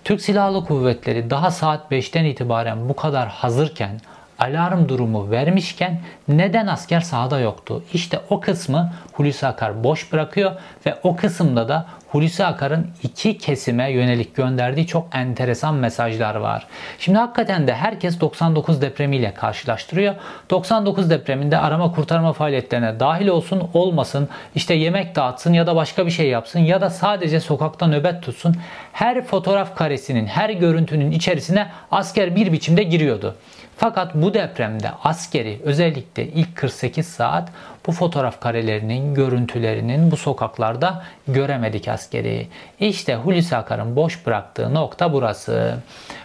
Türk 0.04 0.20
Silahlı 0.20 0.64
Kuvvetleri 0.64 1.30
daha 1.30 1.50
saat 1.50 1.92
5'ten 1.92 2.24
itibaren 2.24 2.88
bu 2.88 2.96
kadar 2.96 3.28
hazırken 3.28 4.00
alarm 4.38 4.88
durumu 4.88 5.30
vermişken 5.30 6.00
neden 6.28 6.66
asker 6.66 7.00
sahada 7.00 7.40
yoktu? 7.40 7.82
İşte 7.92 8.20
o 8.30 8.40
kısmı 8.40 8.92
Hulusi 9.12 9.46
Akar 9.46 9.84
boş 9.84 10.12
bırakıyor 10.12 10.52
ve 10.86 10.94
o 11.02 11.16
kısımda 11.16 11.68
da 11.68 11.86
Hulusi 12.14 12.44
Akar'ın 12.44 12.86
iki 13.02 13.38
kesime 13.38 13.92
yönelik 13.92 14.36
gönderdiği 14.36 14.86
çok 14.86 15.08
enteresan 15.14 15.74
mesajlar 15.74 16.34
var. 16.34 16.66
Şimdi 16.98 17.18
hakikaten 17.18 17.66
de 17.66 17.74
herkes 17.74 18.20
99 18.20 18.82
depremiyle 18.82 19.34
karşılaştırıyor. 19.34 20.14
99 20.50 21.10
depreminde 21.10 21.58
arama 21.58 21.92
kurtarma 21.92 22.32
faaliyetlerine 22.32 23.00
dahil 23.00 23.28
olsun 23.28 23.70
olmasın, 23.74 24.28
işte 24.54 24.74
yemek 24.74 25.16
dağıtsın 25.16 25.52
ya 25.52 25.66
da 25.66 25.76
başka 25.76 26.06
bir 26.06 26.10
şey 26.10 26.28
yapsın 26.28 26.60
ya 26.60 26.80
da 26.80 26.90
sadece 26.90 27.40
sokakta 27.40 27.86
nöbet 27.86 28.22
tutsun. 28.22 28.56
Her 28.92 29.24
fotoğraf 29.24 29.76
karesinin, 29.76 30.26
her 30.26 30.50
görüntünün 30.50 31.10
içerisine 31.10 31.68
asker 31.90 32.36
bir 32.36 32.52
biçimde 32.52 32.82
giriyordu. 32.82 33.34
Fakat 33.76 34.14
bu 34.14 34.34
depremde 34.34 34.90
askeri 35.04 35.60
özellikle 35.64 36.26
ilk 36.26 36.56
48 36.56 37.06
saat 37.06 37.48
bu 37.86 37.92
fotoğraf 37.92 38.40
karelerinin, 38.40 39.14
görüntülerinin 39.14 40.10
bu 40.10 40.16
sokaklarda 40.16 41.04
göremedik 41.28 41.88
askeri. 41.88 42.48
İşte 42.80 43.14
Hulusi 43.14 43.56
Akar'ın 43.56 43.96
boş 43.96 44.26
bıraktığı 44.26 44.74
nokta 44.74 45.12
burası. 45.12 45.74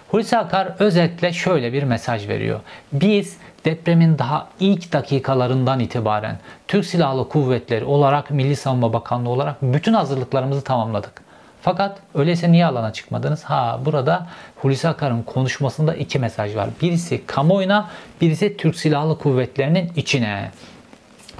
Hulusi 0.07 0.37
Akar 0.37 0.73
özetle 0.79 1.33
şöyle 1.33 1.73
bir 1.73 1.83
mesaj 1.83 2.27
veriyor. 2.27 2.59
Biz 2.93 3.37
depremin 3.65 4.17
daha 4.17 4.47
ilk 4.59 4.93
dakikalarından 4.93 5.79
itibaren 5.79 6.37
Türk 6.67 6.85
Silahlı 6.85 7.29
Kuvvetleri 7.29 7.85
olarak 7.85 8.31
Milli 8.31 8.55
Savunma 8.55 8.93
Bakanlığı 8.93 9.29
olarak 9.29 9.61
bütün 9.61 9.93
hazırlıklarımızı 9.93 10.63
tamamladık. 10.63 11.28
Fakat 11.61 11.99
öyleyse 12.15 12.51
niye 12.51 12.65
alana 12.65 12.93
çıkmadınız? 12.93 13.43
Ha 13.43 13.79
burada 13.85 14.27
Hulusi 14.61 14.87
Akar'ın 14.87 15.23
konuşmasında 15.23 15.95
iki 15.95 16.19
mesaj 16.19 16.55
var. 16.55 16.69
Birisi 16.81 17.25
kamuoyuna, 17.25 17.89
birisi 18.21 18.57
Türk 18.57 18.75
Silahlı 18.75 19.17
Kuvvetleri'nin 19.17 19.91
içine. 19.95 20.51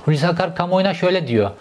Hulusi 0.06 0.28
Akar 0.28 0.56
kamuoyuna 0.56 0.94
şöyle 0.94 1.28
diyor. 1.28 1.52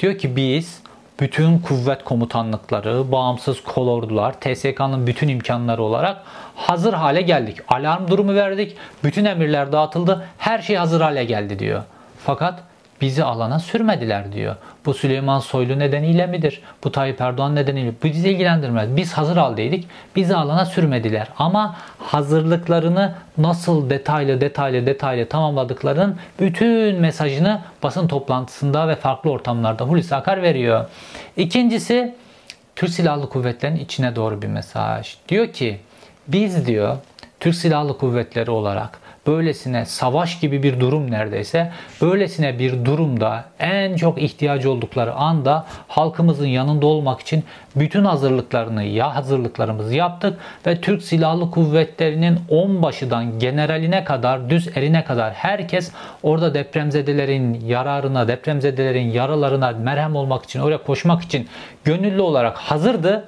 Diyor 0.00 0.18
ki 0.18 0.36
biz 0.36 0.80
bütün 1.20 1.58
kuvvet 1.58 2.04
komutanlıkları, 2.04 3.12
bağımsız 3.12 3.62
kolordular, 3.62 4.40
TSK'nın 4.40 5.06
bütün 5.06 5.28
imkanları 5.28 5.82
olarak 5.82 6.22
hazır 6.54 6.92
hale 6.92 7.22
geldik. 7.22 7.58
Alarm 7.68 8.08
durumu 8.08 8.34
verdik. 8.34 8.76
Bütün 9.04 9.24
emirler 9.24 9.72
dağıtıldı. 9.72 10.26
Her 10.38 10.58
şey 10.58 10.76
hazır 10.76 11.00
hale 11.00 11.24
geldi 11.24 11.58
diyor. 11.58 11.82
Fakat 12.24 12.62
bizi 13.00 13.24
alana 13.24 13.58
sürmediler 13.58 14.32
diyor. 14.32 14.56
Bu 14.86 14.94
Süleyman 14.94 15.38
Soylu 15.38 15.78
nedeniyle 15.78 16.26
midir? 16.26 16.62
Bu 16.84 16.92
Tayyip 16.92 17.20
Erdoğan 17.20 17.54
nedeniyle 17.54 17.92
Bu 18.02 18.06
bizi 18.06 18.30
ilgilendirmez. 18.30 18.96
Biz 18.96 19.12
hazır 19.12 19.36
haldeydik. 19.36 19.88
Bizi 20.16 20.36
alana 20.36 20.66
sürmediler. 20.66 21.28
Ama 21.38 21.76
hazırlıklarını 21.98 23.14
nasıl 23.38 23.90
detaylı 23.90 24.40
detaylı 24.40 24.86
detaylı 24.86 25.28
tamamladıklarının 25.28 26.16
bütün 26.40 27.00
mesajını 27.00 27.60
basın 27.82 28.08
toplantısında 28.08 28.88
ve 28.88 28.96
farklı 28.96 29.30
ortamlarda 29.30 29.84
Hulusi 29.84 30.14
Akar 30.14 30.42
veriyor. 30.42 30.86
İkincisi 31.36 32.14
Türk 32.76 32.90
Silahlı 32.90 33.28
Kuvvetleri'nin 33.28 33.80
içine 33.80 34.16
doğru 34.16 34.42
bir 34.42 34.46
mesaj. 34.46 35.16
Diyor 35.28 35.52
ki 35.52 35.80
biz 36.28 36.66
diyor 36.66 36.96
Türk 37.40 37.54
Silahlı 37.54 37.98
Kuvvetleri 37.98 38.50
olarak 38.50 38.98
böylesine 39.28 39.84
savaş 39.84 40.40
gibi 40.40 40.62
bir 40.62 40.80
durum 40.80 41.10
neredeyse 41.10 41.72
böylesine 42.02 42.58
bir 42.58 42.84
durumda 42.84 43.44
en 43.58 43.96
çok 43.96 44.22
ihtiyacı 44.22 44.70
oldukları 44.70 45.14
anda 45.14 45.66
halkımızın 45.88 46.46
yanında 46.46 46.86
olmak 46.86 47.20
için 47.20 47.44
bütün 47.76 48.04
hazırlıklarını 48.04 48.84
ya 48.84 49.14
hazırlıklarımızı 49.14 49.94
yaptık 49.94 50.38
ve 50.66 50.80
Türk 50.80 51.02
Silahlı 51.02 51.50
Kuvvetleri'nin 51.50 52.38
onbaşıdan 52.48 53.38
generaline 53.38 54.04
kadar 54.04 54.50
düz 54.50 54.76
erine 54.76 55.04
kadar 55.04 55.32
herkes 55.32 55.92
orada 56.22 56.54
depremzedelerin 56.54 57.60
yararına 57.66 58.28
depremzedelerin 58.28 59.10
yaralarına 59.10 59.70
merhem 59.70 60.16
olmak 60.16 60.44
için 60.44 60.60
oraya 60.60 60.78
koşmak 60.78 61.22
için 61.22 61.48
gönüllü 61.84 62.20
olarak 62.20 62.56
hazırdı 62.56 63.24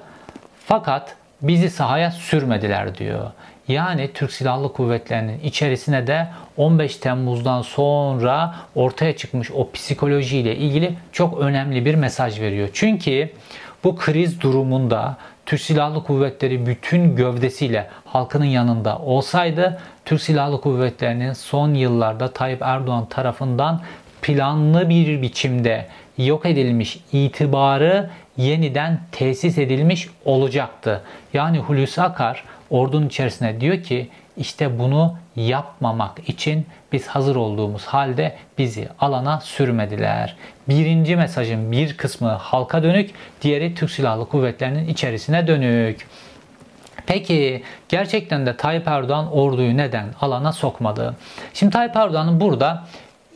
fakat 0.65 1.15
bizi 1.41 1.69
sahaya 1.69 2.11
sürmediler 2.11 2.97
diyor. 2.97 3.31
Yani 3.67 4.09
Türk 4.13 4.31
Silahlı 4.31 4.73
Kuvvetleri'nin 4.73 5.39
içerisine 5.39 6.07
de 6.07 6.27
15 6.57 6.97
Temmuz'dan 6.97 7.61
sonra 7.61 8.55
ortaya 8.75 9.17
çıkmış 9.17 9.51
o 9.51 9.71
psikolojiyle 9.71 10.55
ilgili 10.55 10.93
çok 11.11 11.39
önemli 11.39 11.85
bir 11.85 11.95
mesaj 11.95 12.41
veriyor. 12.41 12.69
Çünkü 12.73 13.29
bu 13.83 13.95
kriz 13.95 14.41
durumunda 14.41 15.17
Türk 15.45 15.61
Silahlı 15.61 16.03
Kuvvetleri 16.03 16.65
bütün 16.65 17.15
gövdesiyle 17.15 17.89
halkının 18.05 18.45
yanında 18.45 18.97
olsaydı 18.97 19.79
Türk 20.05 20.21
Silahlı 20.21 20.61
Kuvvetleri'nin 20.61 21.33
son 21.33 21.73
yıllarda 21.73 22.31
Tayyip 22.31 22.61
Erdoğan 22.61 23.05
tarafından 23.05 23.81
planlı 24.21 24.89
bir 24.89 25.21
biçimde 25.21 25.87
yok 26.17 26.45
edilmiş 26.45 26.99
itibarı 27.13 28.09
yeniden 28.37 28.99
tesis 29.11 29.57
edilmiş 29.57 30.09
olacaktı. 30.25 31.01
Yani 31.33 31.59
Hulusi 31.59 32.01
Akar 32.01 32.43
ordunun 32.71 33.07
içerisine 33.07 33.61
diyor 33.61 33.83
ki 33.83 34.09
işte 34.37 34.79
bunu 34.79 35.17
yapmamak 35.35 36.29
için 36.29 36.65
biz 36.91 37.07
hazır 37.07 37.35
olduğumuz 37.35 37.85
halde 37.85 38.35
bizi 38.57 38.87
alana 38.99 39.39
sürmediler. 39.39 40.35
Birinci 40.69 41.15
mesajın 41.15 41.71
bir 41.71 41.97
kısmı 41.97 42.29
halka 42.29 42.83
dönük, 42.83 43.11
diğeri 43.41 43.75
Türk 43.75 43.91
Silahlı 43.91 44.29
Kuvvetleri'nin 44.29 44.87
içerisine 44.87 45.47
dönük. 45.47 46.07
Peki 47.05 47.63
gerçekten 47.89 48.45
de 48.45 48.57
Tayyip 48.57 48.87
Erdoğan 48.87 49.31
orduyu 49.31 49.77
neden 49.77 50.05
alana 50.21 50.53
sokmadı? 50.53 51.15
Şimdi 51.53 51.73
Tayyip 51.73 51.95
Erdoğan'ın 51.95 52.39
burada 52.39 52.83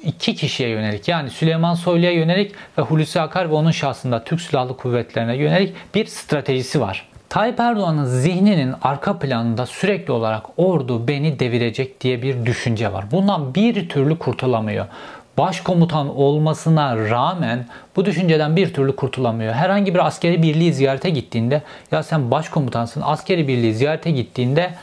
iki 0.04 0.36
kişiye 0.36 0.70
yönelik 0.70 1.08
yani 1.08 1.30
Süleyman 1.30 1.74
Soylu'ya 1.74 2.12
yönelik 2.12 2.56
ve 2.78 2.82
Hulusi 2.82 3.22
Akar 3.22 3.50
ve 3.50 3.54
onun 3.54 3.72
şahsında 3.72 4.24
Türk 4.24 4.42
Silahlı 4.42 4.78
Kuvvetleri'ne 4.78 5.36
yönelik 5.36 5.74
bir 5.96 6.06
stratejisi 6.06 6.82
var. 6.82 7.15
Tayyip 7.36 7.60
Erdoğan'ın 7.60 8.06
zihninin 8.06 8.74
arka 8.82 9.20
planında 9.20 9.66
sürekli 9.66 10.12
olarak 10.12 10.46
ordu 10.58 11.08
beni 11.08 11.40
devirecek 11.40 12.02
diye 12.02 12.22
bir 12.22 12.46
düşünce 12.46 12.94
var. 12.94 13.06
Bundan 13.12 13.56
bir 13.56 13.90
türlü 13.90 14.20
kurtulamıyor. 14.20 14.86
Başkomutan 15.38 16.18
olmasına 16.18 17.10
rağmen 17.10 17.66
bu 17.96 18.06
düşünceden 18.06 18.56
bir 18.56 18.74
türlü 18.74 18.96
kurtulamıyor. 18.96 19.54
Herhangi 19.54 19.94
bir 19.94 20.06
askeri 20.06 20.44
birliği 20.44 20.74
ziyarete 20.74 21.10
gittiğinde 21.10 21.62
ya 21.92 22.04
sen 22.04 22.32
başkomutansın 22.32 23.02
askeri 23.06 23.48
birliği 23.48 23.74
ziyarete 23.74 24.12
gittiğinde 24.12 24.74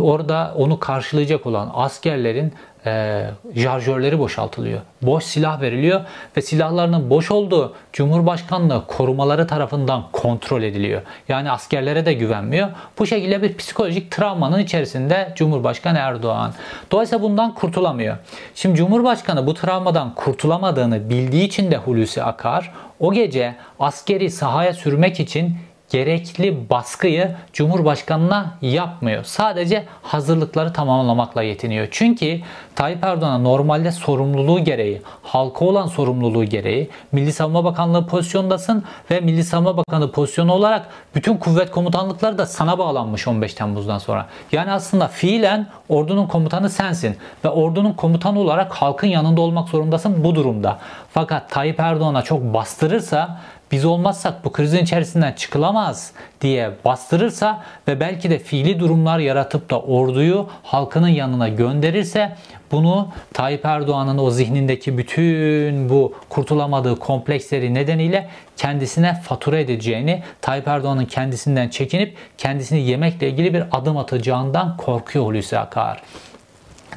orada 0.00 0.54
onu 0.56 0.80
karşılayacak 0.80 1.46
olan 1.46 1.70
askerlerin 1.74 2.52
e, 2.86 3.24
jarjörleri 3.54 4.18
boşaltılıyor. 4.18 4.80
Boş 5.02 5.24
silah 5.24 5.60
veriliyor 5.60 6.00
ve 6.36 6.42
silahlarının 6.42 7.10
boş 7.10 7.30
olduğu 7.30 7.74
Cumhurbaşkanlığı 7.92 8.86
korumaları 8.86 9.46
tarafından 9.46 10.04
kontrol 10.12 10.62
ediliyor. 10.62 11.02
Yani 11.28 11.50
askerlere 11.50 12.06
de 12.06 12.12
güvenmiyor. 12.14 12.68
Bu 12.98 13.06
şekilde 13.06 13.42
bir 13.42 13.56
psikolojik 13.56 14.10
travmanın 14.10 14.58
içerisinde 14.58 15.32
Cumhurbaşkanı 15.36 15.98
Erdoğan. 15.98 16.52
Dolayısıyla 16.90 17.22
bundan 17.22 17.54
kurtulamıyor. 17.54 18.16
Şimdi 18.54 18.76
Cumhurbaşkanı 18.76 19.46
bu 19.46 19.54
travmadan 19.54 20.14
kurtulamadığını 20.14 21.10
bildiği 21.10 21.44
için 21.44 21.70
de 21.70 21.76
Hulusi 21.76 22.22
Akar 22.22 22.72
o 23.00 23.12
gece 23.12 23.54
askeri 23.80 24.30
sahaya 24.30 24.72
sürmek 24.72 25.20
için 25.20 25.56
gerekli 25.90 26.70
baskıyı 26.70 27.36
Cumhurbaşkanına 27.52 28.54
yapmıyor. 28.62 29.24
Sadece 29.24 29.84
hazırlıkları 30.02 30.72
tamamlamakla 30.72 31.42
yetiniyor. 31.42 31.88
Çünkü 31.90 32.40
Tayyip 32.74 33.04
Erdoğan'a 33.04 33.38
normalde 33.38 33.92
sorumluluğu 33.92 34.64
gereği, 34.64 35.02
halka 35.22 35.64
olan 35.64 35.86
sorumluluğu 35.86 36.44
gereği 36.44 36.90
Milli 37.12 37.32
Savunma 37.32 37.64
Bakanlığı 37.64 38.06
pozisyondasın 38.06 38.84
ve 39.10 39.20
Milli 39.20 39.44
Savunma 39.44 39.76
Bakanı 39.76 40.12
pozisyonu 40.12 40.52
olarak 40.52 40.88
bütün 41.14 41.36
kuvvet 41.36 41.70
komutanlıkları 41.70 42.38
da 42.38 42.46
sana 42.46 42.78
bağlanmış 42.78 43.28
15 43.28 43.54
Temmuz'dan 43.54 43.98
sonra. 43.98 44.26
Yani 44.52 44.72
aslında 44.72 45.08
fiilen 45.08 45.66
ordunun 45.88 46.26
komutanı 46.26 46.70
sensin 46.70 47.16
ve 47.44 47.48
ordunun 47.48 47.92
komutanı 47.92 48.40
olarak 48.40 48.72
halkın 48.72 49.06
yanında 49.06 49.40
olmak 49.40 49.68
zorundasın 49.68 50.24
bu 50.24 50.34
durumda. 50.34 50.78
Fakat 51.10 51.50
Tayyip 51.50 51.80
Erdoğan'a 51.80 52.22
çok 52.22 52.42
bastırırsa 52.42 53.40
biz 53.72 53.84
olmazsak 53.84 54.44
bu 54.44 54.52
krizin 54.52 54.78
içerisinden 54.78 55.32
çıkılamaz 55.32 56.12
diye 56.40 56.70
bastırırsa 56.84 57.62
ve 57.88 58.00
belki 58.00 58.30
de 58.30 58.38
fiili 58.38 58.80
durumlar 58.80 59.18
yaratıp 59.18 59.70
da 59.70 59.80
orduyu 59.80 60.48
halkının 60.62 61.08
yanına 61.08 61.48
gönderirse 61.48 62.36
bunu 62.72 63.08
Tayyip 63.32 63.64
Erdoğan'ın 63.64 64.18
o 64.18 64.30
zihnindeki 64.30 64.98
bütün 64.98 65.88
bu 65.88 66.14
kurtulamadığı 66.28 66.98
kompleksleri 66.98 67.74
nedeniyle 67.74 68.28
kendisine 68.56 69.14
fatura 69.14 69.58
edeceğini, 69.58 70.22
Tayyip 70.40 70.68
Erdoğan'ın 70.68 71.04
kendisinden 71.04 71.68
çekinip 71.68 72.16
kendisini 72.38 72.80
yemekle 72.80 73.28
ilgili 73.28 73.54
bir 73.54 73.64
adım 73.72 73.96
atacağından 73.96 74.76
korkuyor 74.76 75.24
Hulusi 75.24 75.58
Akar. 75.58 76.02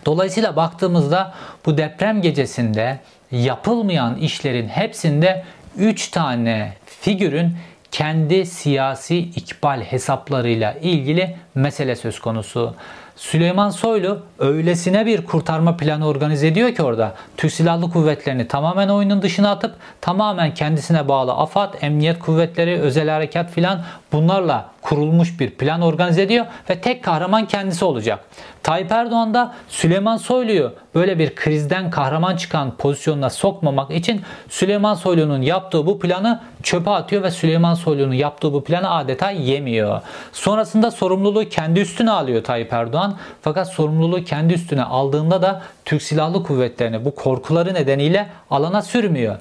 Dolayısıyla 0.05 0.55
baktığımızda 0.55 1.33
bu 1.65 1.77
deprem 1.77 2.21
gecesinde 2.21 2.99
yapılmayan 3.31 4.15
işlerin 4.15 4.67
hepsinde 4.67 5.43
3 5.77 6.07
tane 6.07 6.73
figürün 6.85 7.55
kendi 7.91 8.45
siyasi 8.45 9.17
ikbal 9.17 9.81
hesaplarıyla 9.81 10.73
ilgili 10.73 11.35
mesele 11.55 11.95
söz 11.95 12.19
konusu. 12.19 12.75
Süleyman 13.15 13.69
Soylu 13.69 14.21
öylesine 14.39 15.05
bir 15.05 15.25
kurtarma 15.25 15.77
planı 15.77 16.07
organize 16.07 16.47
ediyor 16.47 16.75
ki 16.75 16.83
orada 16.83 17.15
Türk 17.37 17.51
Silahlı 17.51 17.91
Kuvvetleri'ni 17.91 18.47
tamamen 18.47 18.89
oyunun 18.89 19.21
dışına 19.21 19.51
atıp 19.51 19.75
tamamen 20.01 20.53
kendisine 20.53 21.07
bağlı 21.07 21.33
AFAD, 21.33 21.73
Emniyet 21.81 22.19
Kuvvetleri, 22.19 22.79
Özel 22.79 23.09
Harekat 23.09 23.51
filan 23.51 23.83
bunlarla 24.11 24.69
kurulmuş 24.81 25.39
bir 25.39 25.51
plan 25.51 25.81
organize 25.81 26.21
ediyor 26.21 26.45
ve 26.69 26.81
tek 26.81 27.03
kahraman 27.03 27.47
kendisi 27.47 27.85
olacak. 27.85 28.19
Tayyip 28.63 28.91
Erdoğan 28.91 29.33
da 29.33 29.55
Süleyman 29.67 30.17
Soylu'yu 30.17 30.73
böyle 30.95 31.19
bir 31.19 31.35
krizden 31.35 31.89
kahraman 31.89 32.35
çıkan 32.35 32.77
pozisyonuna 32.77 33.29
sokmamak 33.29 33.91
için 33.91 34.21
Süleyman 34.49 34.93
Soylu'nun 34.93 35.41
yaptığı 35.41 35.85
bu 35.85 35.99
planı 35.99 36.41
çöpe 36.63 36.91
atıyor 36.91 37.23
ve 37.23 37.31
Süleyman 37.31 37.73
Soylu'nun 37.73 38.13
yaptığı 38.13 38.53
bu 38.53 38.63
planı 38.63 38.91
adeta 38.91 39.31
yemiyor. 39.31 40.01
Sonrasında 40.31 40.91
sorumluluğu 40.91 41.49
kendi 41.49 41.79
üstüne 41.79 42.11
alıyor 42.11 42.43
Tayyip 42.43 42.73
Erdoğan. 42.73 43.17
Fakat 43.41 43.73
sorumluluğu 43.73 44.23
kendi 44.23 44.53
üstüne 44.53 44.83
aldığında 44.83 45.41
da 45.41 45.61
Türk 45.85 46.01
Silahlı 46.01 46.43
Kuvvetleri'ni 46.43 47.05
bu 47.05 47.15
korkuları 47.15 47.73
nedeniyle 47.73 48.29
alana 48.49 48.81
sürmüyor. 48.81 49.35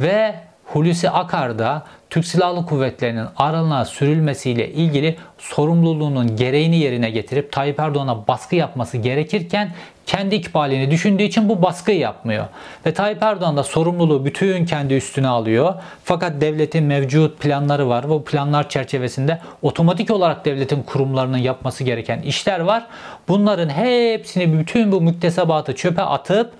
Ve 0.00 0.34
Hulusi 0.64 1.10
Akar 1.10 1.58
da 1.58 1.82
Türk 2.10 2.24
Silahlı 2.24 2.66
Kuvvetleri'nin 2.66 3.26
aralığına 3.36 3.84
sürülmesiyle 3.84 4.68
ilgili 4.72 5.16
sorumluluğunun 5.38 6.36
gereğini 6.36 6.76
yerine 6.76 7.10
getirip 7.10 7.52
Tayyip 7.52 7.80
Erdoğan'a 7.80 8.28
baskı 8.28 8.56
yapması 8.56 8.96
gerekirken 8.96 9.72
kendi 10.06 10.34
ikbalini 10.34 10.90
düşündüğü 10.90 11.22
için 11.22 11.48
bu 11.48 11.62
baskıyı 11.62 11.98
yapmıyor. 11.98 12.44
Ve 12.86 12.94
Tayyip 12.94 13.22
Erdoğan 13.22 13.56
da 13.56 13.62
sorumluluğu 13.62 14.24
bütün 14.24 14.64
kendi 14.64 14.94
üstüne 14.94 15.28
alıyor. 15.28 15.74
Fakat 16.04 16.40
devletin 16.40 16.84
mevcut 16.84 17.40
planları 17.40 17.88
var. 17.88 18.08
Bu 18.08 18.24
planlar 18.24 18.68
çerçevesinde 18.68 19.40
otomatik 19.62 20.10
olarak 20.10 20.44
devletin 20.44 20.82
kurumlarının 20.82 21.38
yapması 21.38 21.84
gereken 21.84 22.22
işler 22.22 22.60
var. 22.60 22.86
Bunların 23.28 23.68
hepsini 23.68 24.58
bütün 24.58 24.92
bu 24.92 25.00
müktesebatı 25.00 25.74
çöpe 25.74 26.02
atıp 26.02 26.52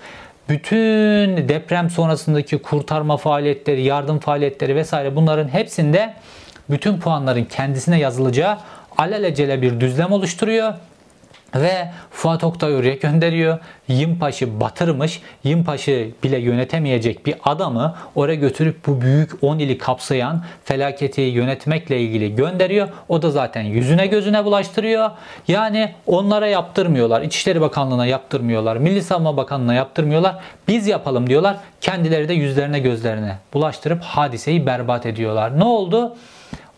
bütün 0.49 1.49
deprem 1.49 1.91
sonrasındaki 1.91 2.59
kurtarma 2.59 3.17
faaliyetleri, 3.17 3.83
yardım 3.83 4.19
faaliyetleri 4.19 4.77
vesaire 4.77 5.17
bunların 5.17 5.49
hepsinde 5.49 6.15
bütün 6.71 7.01
puanların 7.01 7.45
kendisine 7.45 7.99
yazılacağı 7.99 8.59
alelacele 8.99 9.63
bir 9.63 9.81
düzlem 9.81 10.13
oluşturuyor 10.13 10.75
Ve 11.55 11.91
Fuat 12.11 12.45
Oktay 12.45 12.77
oraya 12.77 12.95
gönderiyor. 12.95 13.59
Yimpaş'ı 13.89 14.61
batırmış. 14.61 15.23
Yimpaş'ı 15.45 16.09
bile 16.25 16.39
yönetemeyecek 16.39 17.27
bir 17.27 17.35
adamı 17.45 17.95
oraya 18.15 18.35
götürüp 18.35 18.87
bu 18.87 19.01
büyük 19.01 19.45
10 19.45 19.59
ili 19.59 19.79
kapsayan 19.79 20.45
felaketi 20.65 21.21
yönetmekle 21.21 22.01
ilgili 22.01 22.37
gönderiyor. 22.37 22.89
O 23.09 23.23
da 23.23 23.31
zaten 23.31 23.63
yüzüne 23.63 24.07
gözüne 24.07 24.45
bulaştırıyor. 24.45 25.11
Yani 25.49 25.95
onlara 26.07 26.47
yaptırmıyorlar. 26.47 27.23
İçişleri 27.23 27.61
Bakanlığı'na 27.61 28.07
yaptırmıyorlar. 28.07 28.77
Milli 28.77 29.03
Savunma 29.03 29.37
Bakanlığı'na 29.37 29.75
yaptırmıyorlar. 29.75 30.37
Biz 30.69 30.87
yapalım 30.87 31.31
diyorlar. 31.31 31.57
Kendileri 31.81 32.29
de 32.29 32.35
yüzlerine 32.35 32.79
gözlerine 32.79 33.39
bulaştırıp 33.55 34.03
hadiseyi 34.03 34.67
berbat 34.67 35.07
ediyorlar. 35.07 35.59
Ne 35.59 35.65
oldu? 35.65 36.17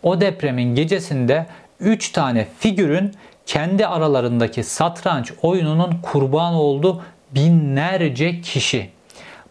O 0.03 0.21
depremin 0.21 0.75
gecesinde 0.75 1.45
3 1.79 2.11
tane 2.11 2.47
figürün 2.59 3.11
kendi 3.51 3.87
aralarındaki 3.87 4.63
satranç 4.63 5.33
oyununun 5.41 5.93
kurban 6.01 6.53
oldu 6.53 7.01
binlerce 7.35 8.41
kişi. 8.41 8.89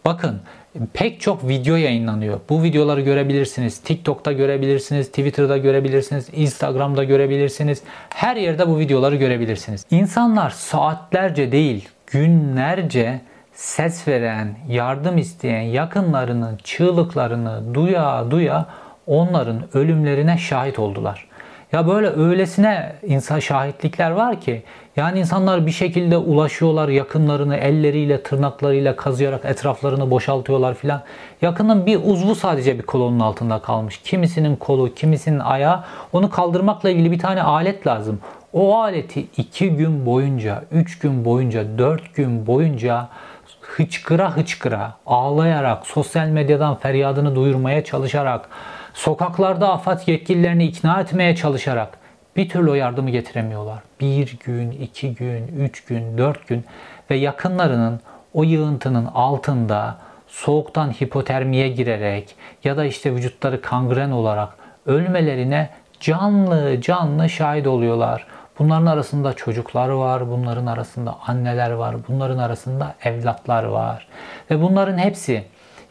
Bakın 0.05 0.41
pek 0.93 1.21
çok 1.21 1.47
video 1.47 1.75
yayınlanıyor. 1.75 2.39
Bu 2.49 2.63
videoları 2.63 3.01
görebilirsiniz. 3.01 3.77
TikTok'ta 3.77 4.31
görebilirsiniz, 4.31 5.07
Twitter'da 5.07 5.57
görebilirsiniz, 5.57 6.29
Instagram'da 6.33 7.03
görebilirsiniz. 7.03 7.81
Her 8.09 8.35
yerde 8.35 8.67
bu 8.67 8.79
videoları 8.79 9.15
görebilirsiniz. 9.15 9.85
İnsanlar 9.91 10.49
saatlerce 10.49 11.51
değil, 11.51 11.89
günlerce 12.07 13.21
ses 13.53 14.07
veren, 14.07 14.55
yardım 14.69 15.17
isteyen 15.17 15.61
yakınlarının 15.61 16.57
çığlıklarını 16.63 17.73
duya 17.73 18.31
duya 18.31 18.65
onların 19.07 19.63
ölümlerine 19.73 20.37
şahit 20.37 20.79
oldular. 20.79 21.27
Ya 21.71 21.87
böyle 21.87 22.07
öylesine 22.07 22.93
insan 23.07 23.39
şahitlikler 23.39 24.11
var 24.11 24.41
ki 24.41 24.63
yani 24.95 25.19
insanlar 25.19 25.65
bir 25.65 25.71
şekilde 25.71 26.17
ulaşıyorlar 26.17 26.89
yakınlarını 26.89 27.55
elleriyle 27.55 28.23
tırnaklarıyla 28.23 28.95
kazıyarak 28.95 29.45
etraflarını 29.45 30.11
boşaltıyorlar 30.11 30.73
filan. 30.73 31.01
Yakının 31.41 31.85
bir 31.85 31.99
uzvu 32.03 32.35
sadece 32.35 32.77
bir 32.77 32.83
kolonun 32.83 33.19
altında 33.19 33.59
kalmış. 33.59 33.97
Kimisinin 34.03 34.55
kolu, 34.55 34.93
kimisinin 34.93 35.39
ayağı. 35.39 35.83
Onu 36.13 36.29
kaldırmakla 36.29 36.89
ilgili 36.89 37.11
bir 37.11 37.19
tane 37.19 37.43
alet 37.43 37.87
lazım. 37.87 38.19
O 38.53 38.79
aleti 38.79 39.27
iki 39.37 39.69
gün 39.69 40.05
boyunca, 40.05 40.63
üç 40.71 40.99
gün 40.99 41.25
boyunca, 41.25 41.77
dört 41.77 42.15
gün 42.15 42.47
boyunca 42.47 43.07
hıçkıra 43.61 44.37
hıçkıra, 44.37 44.93
ağlayarak, 45.05 45.87
sosyal 45.87 46.27
medyadan 46.27 46.75
feryadını 46.75 47.35
duyurmaya 47.35 47.83
çalışarak, 47.83 48.49
Sokaklarda 48.93 49.73
AFAD 49.73 50.07
yetkililerini 50.07 50.65
ikna 50.65 51.01
etmeye 51.01 51.35
çalışarak 51.35 51.97
bir 52.35 52.49
türlü 52.49 52.71
o 52.71 52.73
yardımı 52.73 53.09
getiremiyorlar. 53.09 53.79
Bir 54.01 54.37
gün, 54.45 54.71
iki 54.71 55.15
gün, 55.15 55.47
üç 55.47 55.85
gün, 55.85 56.17
dört 56.17 56.47
gün 56.47 56.65
ve 57.09 57.15
yakınlarının 57.15 57.99
o 58.33 58.43
yığıntının 58.43 59.05
altında 59.05 59.97
soğuktan 60.27 60.91
hipotermiye 60.91 61.69
girerek 61.69 62.35
ya 62.63 62.77
da 62.77 62.85
işte 62.85 63.15
vücutları 63.15 63.61
kangren 63.61 64.11
olarak 64.11 64.49
ölmelerine 64.85 65.69
canlı 65.99 66.81
canlı 66.81 67.29
şahit 67.29 67.67
oluyorlar. 67.67 68.25
Bunların 68.59 68.85
arasında 68.85 69.33
çocuklar 69.33 69.89
var, 69.89 70.29
bunların 70.29 70.65
arasında 70.65 71.15
anneler 71.27 71.71
var, 71.71 71.95
bunların 72.07 72.37
arasında 72.37 72.95
evlatlar 73.03 73.63
var. 73.63 74.07
Ve 74.51 74.61
bunların 74.61 74.97
hepsi 74.97 75.43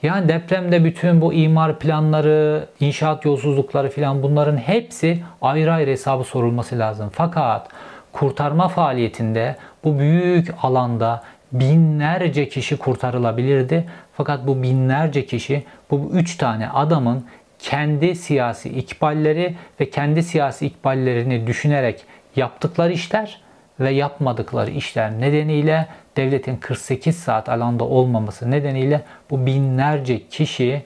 yani 0.03 0.29
depremde 0.29 0.85
bütün 0.85 1.21
bu 1.21 1.33
imar 1.33 1.79
planları, 1.79 2.67
inşaat 2.81 3.25
yolsuzlukları 3.25 3.89
filan 3.89 4.23
bunların 4.23 4.57
hepsi 4.57 5.23
ayrı 5.43 5.73
ayrı 5.73 5.91
hesabı 5.91 6.25
sorulması 6.25 6.79
lazım. 6.79 7.11
Fakat 7.13 7.69
kurtarma 8.13 8.69
faaliyetinde 8.69 9.57
bu 9.85 9.99
büyük 9.99 10.55
alanda 10.63 11.23
binlerce 11.53 12.49
kişi 12.49 12.77
kurtarılabilirdi. 12.77 13.89
Fakat 14.17 14.47
bu 14.47 14.63
binlerce 14.63 15.27
kişi 15.27 15.65
bu 15.91 16.11
üç 16.13 16.37
tane 16.37 16.69
adamın 16.69 17.25
kendi 17.59 18.17
siyasi 18.17 18.69
ikballeri 18.69 19.57
ve 19.81 19.91
kendi 19.91 20.23
siyasi 20.23 20.67
ikballerini 20.67 21.47
düşünerek 21.47 22.05
yaptıkları 22.37 22.93
işler 22.93 23.41
ve 23.81 23.91
yapmadıkları 23.91 24.71
işler 24.71 25.21
nedeniyle 25.21 25.87
devletin 26.17 26.57
48 26.57 27.17
saat 27.17 27.49
alanda 27.49 27.85
olmaması 27.85 28.51
nedeniyle 28.51 29.03
bu 29.31 29.47
binlerce 29.47 30.29
kişi 30.29 30.83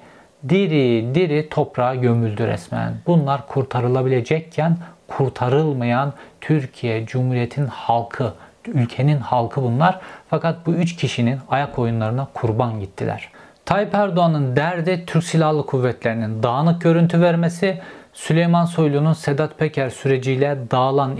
diri 0.49 1.15
diri 1.15 1.49
toprağa 1.49 1.95
gömüldü 1.95 2.47
resmen. 2.47 2.95
Bunlar 3.07 3.47
kurtarılabilecekken 3.47 4.79
kurtarılmayan 5.09 6.13
Türkiye 6.41 7.07
Cumhuriyeti'nin 7.07 7.67
halkı, 7.67 8.33
ülkenin 8.67 9.19
halkı 9.19 9.63
bunlar. 9.63 10.01
Fakat 10.31 10.67
bu 10.67 10.73
üç 10.73 10.97
kişinin 10.97 11.39
ayak 11.49 11.79
oyunlarına 11.79 12.29
kurban 12.35 12.81
gittiler. 12.81 13.29
Tayyip 13.65 13.95
Erdoğan'ın 13.95 14.57
derdi 14.57 15.05
Türk 15.07 15.25
Silahlı 15.25 15.67
Kuvvetleri'nin 15.67 16.43
dağınık 16.43 16.81
görüntü 16.81 17.21
vermesi 17.21 17.81
Süleyman 18.15 18.65
Soylu'nun 18.65 19.13
Sedat 19.13 19.59
Peker 19.59 19.91
süreciyle 19.91 20.59
dağılan 20.71 21.17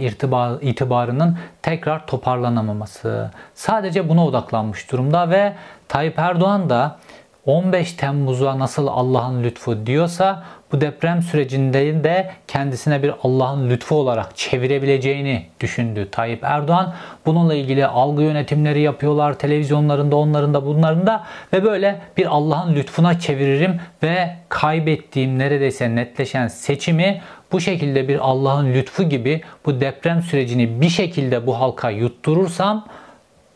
itibarının 0.63 1.39
tekrar 1.63 2.07
toparlanamaması. 2.07 3.31
Sadece 3.55 4.09
buna 4.09 4.27
odaklanmış 4.27 4.93
durumda 4.93 5.31
ve 5.31 5.53
Tayyip 5.89 6.19
Erdoğan 6.19 6.71
da 6.71 6.99
15 7.47 7.93
Temmuz'a 7.93 8.59
nasıl 8.59 8.87
Allah'ın 8.87 9.45
lütfu 9.45 9.87
diyorsa 9.87 10.45
bu 10.75 10.81
deprem 10.81 11.23
sürecinde 11.23 12.05
de 12.05 12.31
kendisine 12.49 13.03
bir 13.03 13.13
Allah'ın 13.23 13.71
lütfu 13.71 13.95
olarak 13.95 14.37
çevirebileceğini 14.37 15.47
düşündü 15.61 16.09
Tayyip 16.11 16.45
Erdoğan. 16.45 16.95
Bununla 17.27 17.55
ilgili 17.55 17.87
algı 17.87 18.23
yönetimleri 18.23 18.81
yapıyorlar 18.81 19.39
televizyonlarında 19.39 20.17
onların 20.17 20.55
da 20.55 20.67
bunların 20.67 21.07
da 21.07 21.25
ve 21.53 21.65
böyle 21.65 22.01
bir 22.17 22.27
Allah'ın 22.27 22.75
lütfuna 22.75 23.19
çeviririm 23.19 23.81
ve 24.03 24.37
kaybettiğim 24.49 25.39
neredeyse 25.39 25.95
netleşen 25.95 26.49
seçimi 26.49 27.21
bu 27.53 27.61
şekilde 27.61 28.09
bir 28.09 28.19
Allah'ın 28.19 28.75
lütfu 28.75 29.03
gibi 29.03 29.41
bu 29.67 29.81
deprem 29.81 30.23
sürecini 30.23 30.81
bir 30.81 30.89
şekilde 30.89 31.47
bu 31.47 31.61
halka 31.61 31.91
yutturursam 31.91 32.87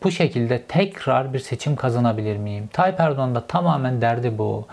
bu 0.03 0.11
şekilde 0.11 0.61
tekrar 0.61 1.33
bir 1.33 1.39
seçim 1.39 1.75
kazanabilir 1.75 2.37
miyim? 2.37 2.69
Tayyip 2.73 2.99
Erdoğan 2.99 3.43
tamamen 3.47 4.01
derdi 4.01 4.37
bu. 4.37 4.67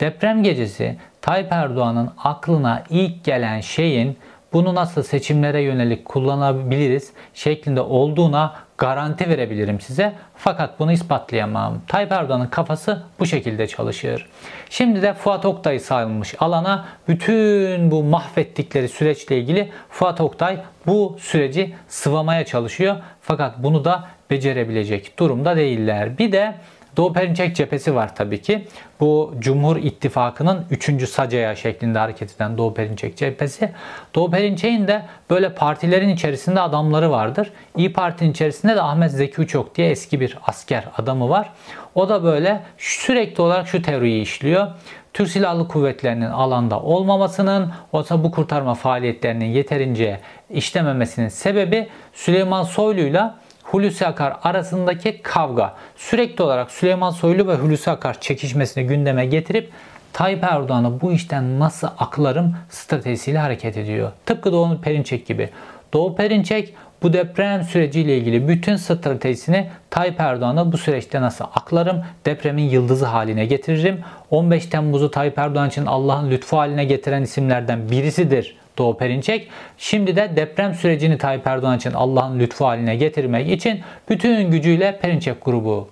Deprem 0.00 0.42
gecesi 0.42 0.96
Tayyip 1.22 1.52
Erdoğan'ın 1.52 2.10
aklına 2.18 2.82
ilk 2.90 3.24
gelen 3.24 3.60
şeyin 3.60 4.18
bunu 4.52 4.74
nasıl 4.74 5.02
seçimlere 5.02 5.60
yönelik 5.60 6.04
kullanabiliriz 6.04 7.12
şeklinde 7.34 7.80
olduğuna 7.80 8.54
garanti 8.78 9.28
verebilirim 9.28 9.80
size. 9.80 10.12
Fakat 10.36 10.78
bunu 10.78 10.92
ispatlayamam. 10.92 11.80
Tayyip 11.88 12.12
Erdoğan'ın 12.12 12.46
kafası 12.46 13.02
bu 13.18 13.26
şekilde 13.26 13.66
çalışır. 13.66 14.28
Şimdi 14.70 15.02
de 15.02 15.14
Fuat 15.14 15.44
Oktay 15.44 15.78
sayılmış 15.78 16.34
alana 16.38 16.84
bütün 17.08 17.90
bu 17.90 18.02
mahvettikleri 18.02 18.88
süreçle 18.88 19.38
ilgili 19.38 19.72
Fuat 19.90 20.20
Oktay 20.20 20.62
bu 20.86 21.16
süreci 21.20 21.74
sıvamaya 21.88 22.44
çalışıyor. 22.44 22.96
Fakat 23.20 23.54
bunu 23.58 23.84
da 23.84 24.04
becerebilecek 24.30 25.18
durumda 25.18 25.56
değiller. 25.56 26.18
Bir 26.18 26.32
de 26.32 26.54
Doğu 26.96 27.12
Perinçek 27.12 27.56
cephesi 27.56 27.94
var 27.94 28.16
tabii 28.16 28.42
ki. 28.42 28.68
Bu 29.00 29.34
Cumhur 29.38 29.76
İttifakı'nın 29.76 30.64
3. 30.70 31.08
sacaya 31.08 31.56
şeklinde 31.56 31.98
hareket 31.98 32.36
eden 32.36 32.58
Doğu 32.58 32.74
Perinçek 32.74 33.16
cephesi. 33.16 33.72
Doğu 34.14 34.30
Perinçek'in 34.30 34.88
de 34.88 35.02
böyle 35.30 35.54
partilerin 35.54 36.08
içerisinde 36.08 36.60
adamları 36.60 37.10
vardır. 37.10 37.50
İyi 37.76 37.92
Parti'nin 37.92 38.30
içerisinde 38.30 38.76
de 38.76 38.82
Ahmet 38.82 39.10
Zeki 39.10 39.40
Uçok 39.40 39.74
diye 39.74 39.90
eski 39.90 40.20
bir 40.20 40.38
asker 40.46 40.84
adamı 40.98 41.28
var. 41.28 41.50
O 41.94 42.08
da 42.08 42.24
böyle 42.24 42.62
sürekli 42.78 43.42
olarak 43.42 43.68
şu 43.68 43.82
teoriyi 43.82 44.22
işliyor. 44.22 44.66
Türk 45.14 45.28
Silahlı 45.28 45.68
Kuvvetleri'nin 45.68 46.30
alanda 46.30 46.80
olmamasının, 46.80 47.72
olsa 47.92 48.24
bu 48.24 48.30
kurtarma 48.30 48.74
faaliyetlerinin 48.74 49.44
yeterince 49.44 50.20
işlememesinin 50.50 51.28
sebebi 51.28 51.88
Süleyman 52.12 52.62
Soylu'yla 52.62 53.38
Hulusi 53.62 54.06
Akar 54.06 54.36
arasındaki 54.42 55.22
kavga 55.22 55.74
sürekli 55.96 56.44
olarak 56.44 56.70
Süleyman 56.70 57.10
Soylu 57.10 57.48
ve 57.48 57.54
Hulusi 57.54 57.90
Akar 57.90 58.20
çekişmesini 58.20 58.86
gündeme 58.86 59.26
getirip 59.26 59.70
Tayyip 60.12 60.44
Erdoğan'ı 60.44 61.00
bu 61.00 61.12
işten 61.12 61.58
nasıl 61.58 61.88
aklarım 61.98 62.56
stratejisiyle 62.70 63.38
hareket 63.38 63.76
ediyor. 63.76 64.12
Tıpkı 64.26 64.52
Doğu 64.52 64.80
Perinçek 64.80 65.26
gibi. 65.26 65.50
Doğu 65.92 66.16
Perinçek 66.16 66.74
bu 67.02 67.12
deprem 67.12 67.62
süreciyle 67.62 68.18
ilgili 68.18 68.48
bütün 68.48 68.76
stratejisini 68.76 69.70
Tayyip 69.90 70.20
Erdoğan'a 70.20 70.72
bu 70.72 70.78
süreçte 70.78 71.20
nasıl 71.20 71.44
aklarım, 71.54 72.04
depremin 72.26 72.62
yıldızı 72.62 73.06
haline 73.06 73.46
getiririm. 73.46 74.00
15 74.30 74.66
Temmuz'u 74.66 75.10
Tayyip 75.10 75.38
Erdoğan 75.38 75.68
için 75.68 75.86
Allah'ın 75.86 76.30
lütfu 76.30 76.56
haline 76.56 76.84
getiren 76.84 77.22
isimlerden 77.22 77.90
birisidir 77.90 78.61
Doğu 78.78 78.96
Perinçek. 78.96 79.48
Şimdi 79.78 80.16
de 80.16 80.30
deprem 80.36 80.74
sürecini 80.74 81.18
Tayyip 81.18 81.46
Erdoğan 81.46 81.76
için 81.76 81.92
Allah'ın 81.92 82.38
lütfu 82.38 82.66
haline 82.66 82.96
getirmek 82.96 83.50
için 83.50 83.80
bütün 84.08 84.50
gücüyle 84.50 84.98
Perinçek 85.02 85.44
grubu 85.44 85.88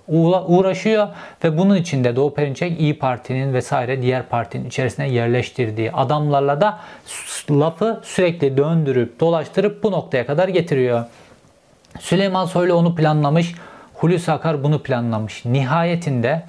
uğraşıyor 0.47 1.07
ve 1.43 1.57
bunun 1.57 1.75
için 1.75 2.03
de 2.03 2.15
Doğu 2.15 2.33
Perinçek 2.33 2.79
İyi 2.79 2.99
Parti'nin 2.99 3.53
vesaire 3.53 4.01
diğer 4.01 4.23
partinin 4.23 4.67
içerisine 4.67 5.09
yerleştirdiği 5.09 5.91
adamlarla 5.91 6.61
da 6.61 6.79
lafı 7.51 8.01
sürekli 8.03 8.57
döndürüp 8.57 9.19
dolaştırıp 9.19 9.83
bu 9.83 9.91
noktaya 9.91 10.25
kadar 10.25 10.47
getiriyor. 10.47 11.05
Süleyman 11.99 12.45
Soylu 12.45 12.73
onu 12.73 12.95
planlamış, 12.95 13.55
Hulusi 13.93 14.31
Akar 14.31 14.63
bunu 14.63 14.83
planlamış. 14.83 15.45
Nihayetinde 15.45 16.43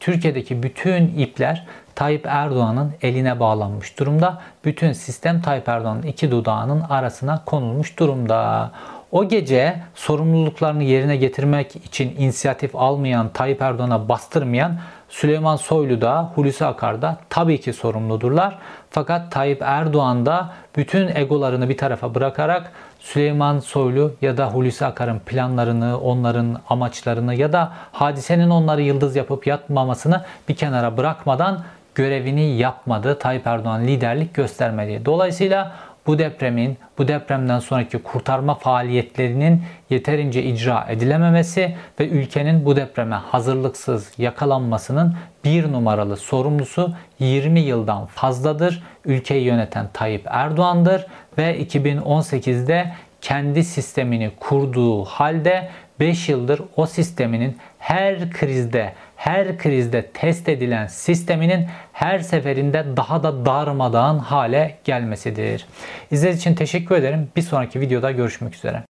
Türkiye'deki 0.00 0.62
bütün 0.62 1.08
ipler 1.18 1.66
Tayyip 1.98 2.26
Erdoğan'ın 2.26 2.92
eline 3.02 3.40
bağlanmış 3.40 3.98
durumda. 3.98 4.38
Bütün 4.64 4.92
sistem 4.92 5.40
Tayyip 5.42 5.68
Erdoğan'ın 5.68 6.02
iki 6.02 6.30
dudağının 6.30 6.80
arasına 6.80 7.42
konulmuş 7.46 7.98
durumda. 7.98 8.70
O 9.12 9.28
gece 9.28 9.82
sorumluluklarını 9.94 10.82
yerine 10.82 11.16
getirmek 11.16 11.76
için 11.76 12.14
inisiyatif 12.18 12.76
almayan, 12.76 13.28
Tayyip 13.28 13.62
Erdoğan'a 13.62 14.08
bastırmayan 14.08 14.78
Süleyman 15.08 15.56
Soylu 15.56 16.00
da 16.00 16.32
Hulusi 16.34 16.66
Akar 16.66 17.02
da 17.02 17.16
tabii 17.30 17.60
ki 17.60 17.72
sorumludurlar. 17.72 18.58
Fakat 18.90 19.32
Tayyip 19.32 19.62
Erdoğan 19.62 20.26
da 20.26 20.50
bütün 20.76 21.16
egolarını 21.16 21.68
bir 21.68 21.76
tarafa 21.76 22.14
bırakarak 22.14 22.72
Süleyman 23.00 23.58
Soylu 23.58 24.14
ya 24.22 24.36
da 24.36 24.50
Hulusi 24.50 24.86
Akar'ın 24.86 25.18
planlarını, 25.18 26.00
onların 26.00 26.60
amaçlarını 26.68 27.34
ya 27.34 27.52
da 27.52 27.72
hadisenin 27.92 28.50
onları 28.50 28.82
yıldız 28.82 29.16
yapıp 29.16 29.46
yatmamasını 29.46 30.24
bir 30.48 30.56
kenara 30.56 30.96
bırakmadan 30.96 31.64
görevini 31.98 32.56
yapmadı. 32.56 33.18
Tayyip 33.18 33.46
Erdoğan 33.46 33.86
liderlik 33.86 34.34
göstermedi. 34.34 35.04
Dolayısıyla 35.04 35.72
bu 36.06 36.18
depremin, 36.18 36.78
bu 36.98 37.08
depremden 37.08 37.58
sonraki 37.58 37.98
kurtarma 37.98 38.54
faaliyetlerinin 38.54 39.62
yeterince 39.90 40.42
icra 40.42 40.86
edilememesi 40.88 41.76
ve 42.00 42.08
ülkenin 42.08 42.64
bu 42.64 42.76
depreme 42.76 43.16
hazırlıksız 43.16 44.12
yakalanmasının 44.18 45.14
bir 45.44 45.72
numaralı 45.72 46.16
sorumlusu 46.16 46.94
20 47.18 47.60
yıldan 47.60 48.06
fazladır. 48.06 48.82
Ülkeyi 49.04 49.44
yöneten 49.44 49.86
Tayyip 49.92 50.26
Erdoğan'dır 50.26 51.06
ve 51.38 51.62
2018'de 51.62 52.92
kendi 53.20 53.64
sistemini 53.64 54.30
kurduğu 54.40 55.04
halde 55.04 55.68
5 56.00 56.28
yıldır 56.28 56.60
o 56.76 56.86
sisteminin 56.86 57.56
her 57.78 58.30
krizde 58.30 58.92
her 59.18 59.58
krizde 59.58 60.06
test 60.14 60.48
edilen 60.48 60.86
sisteminin 60.86 61.66
her 61.92 62.18
seferinde 62.18 62.84
daha 62.96 63.22
da 63.22 63.46
darmadağın 63.46 64.18
hale 64.18 64.78
gelmesidir. 64.84 65.66
İzlediğiniz 66.10 66.40
için 66.40 66.54
teşekkür 66.54 66.94
ederim. 66.94 67.28
Bir 67.36 67.42
sonraki 67.42 67.80
videoda 67.80 68.10
görüşmek 68.10 68.54
üzere. 68.54 68.87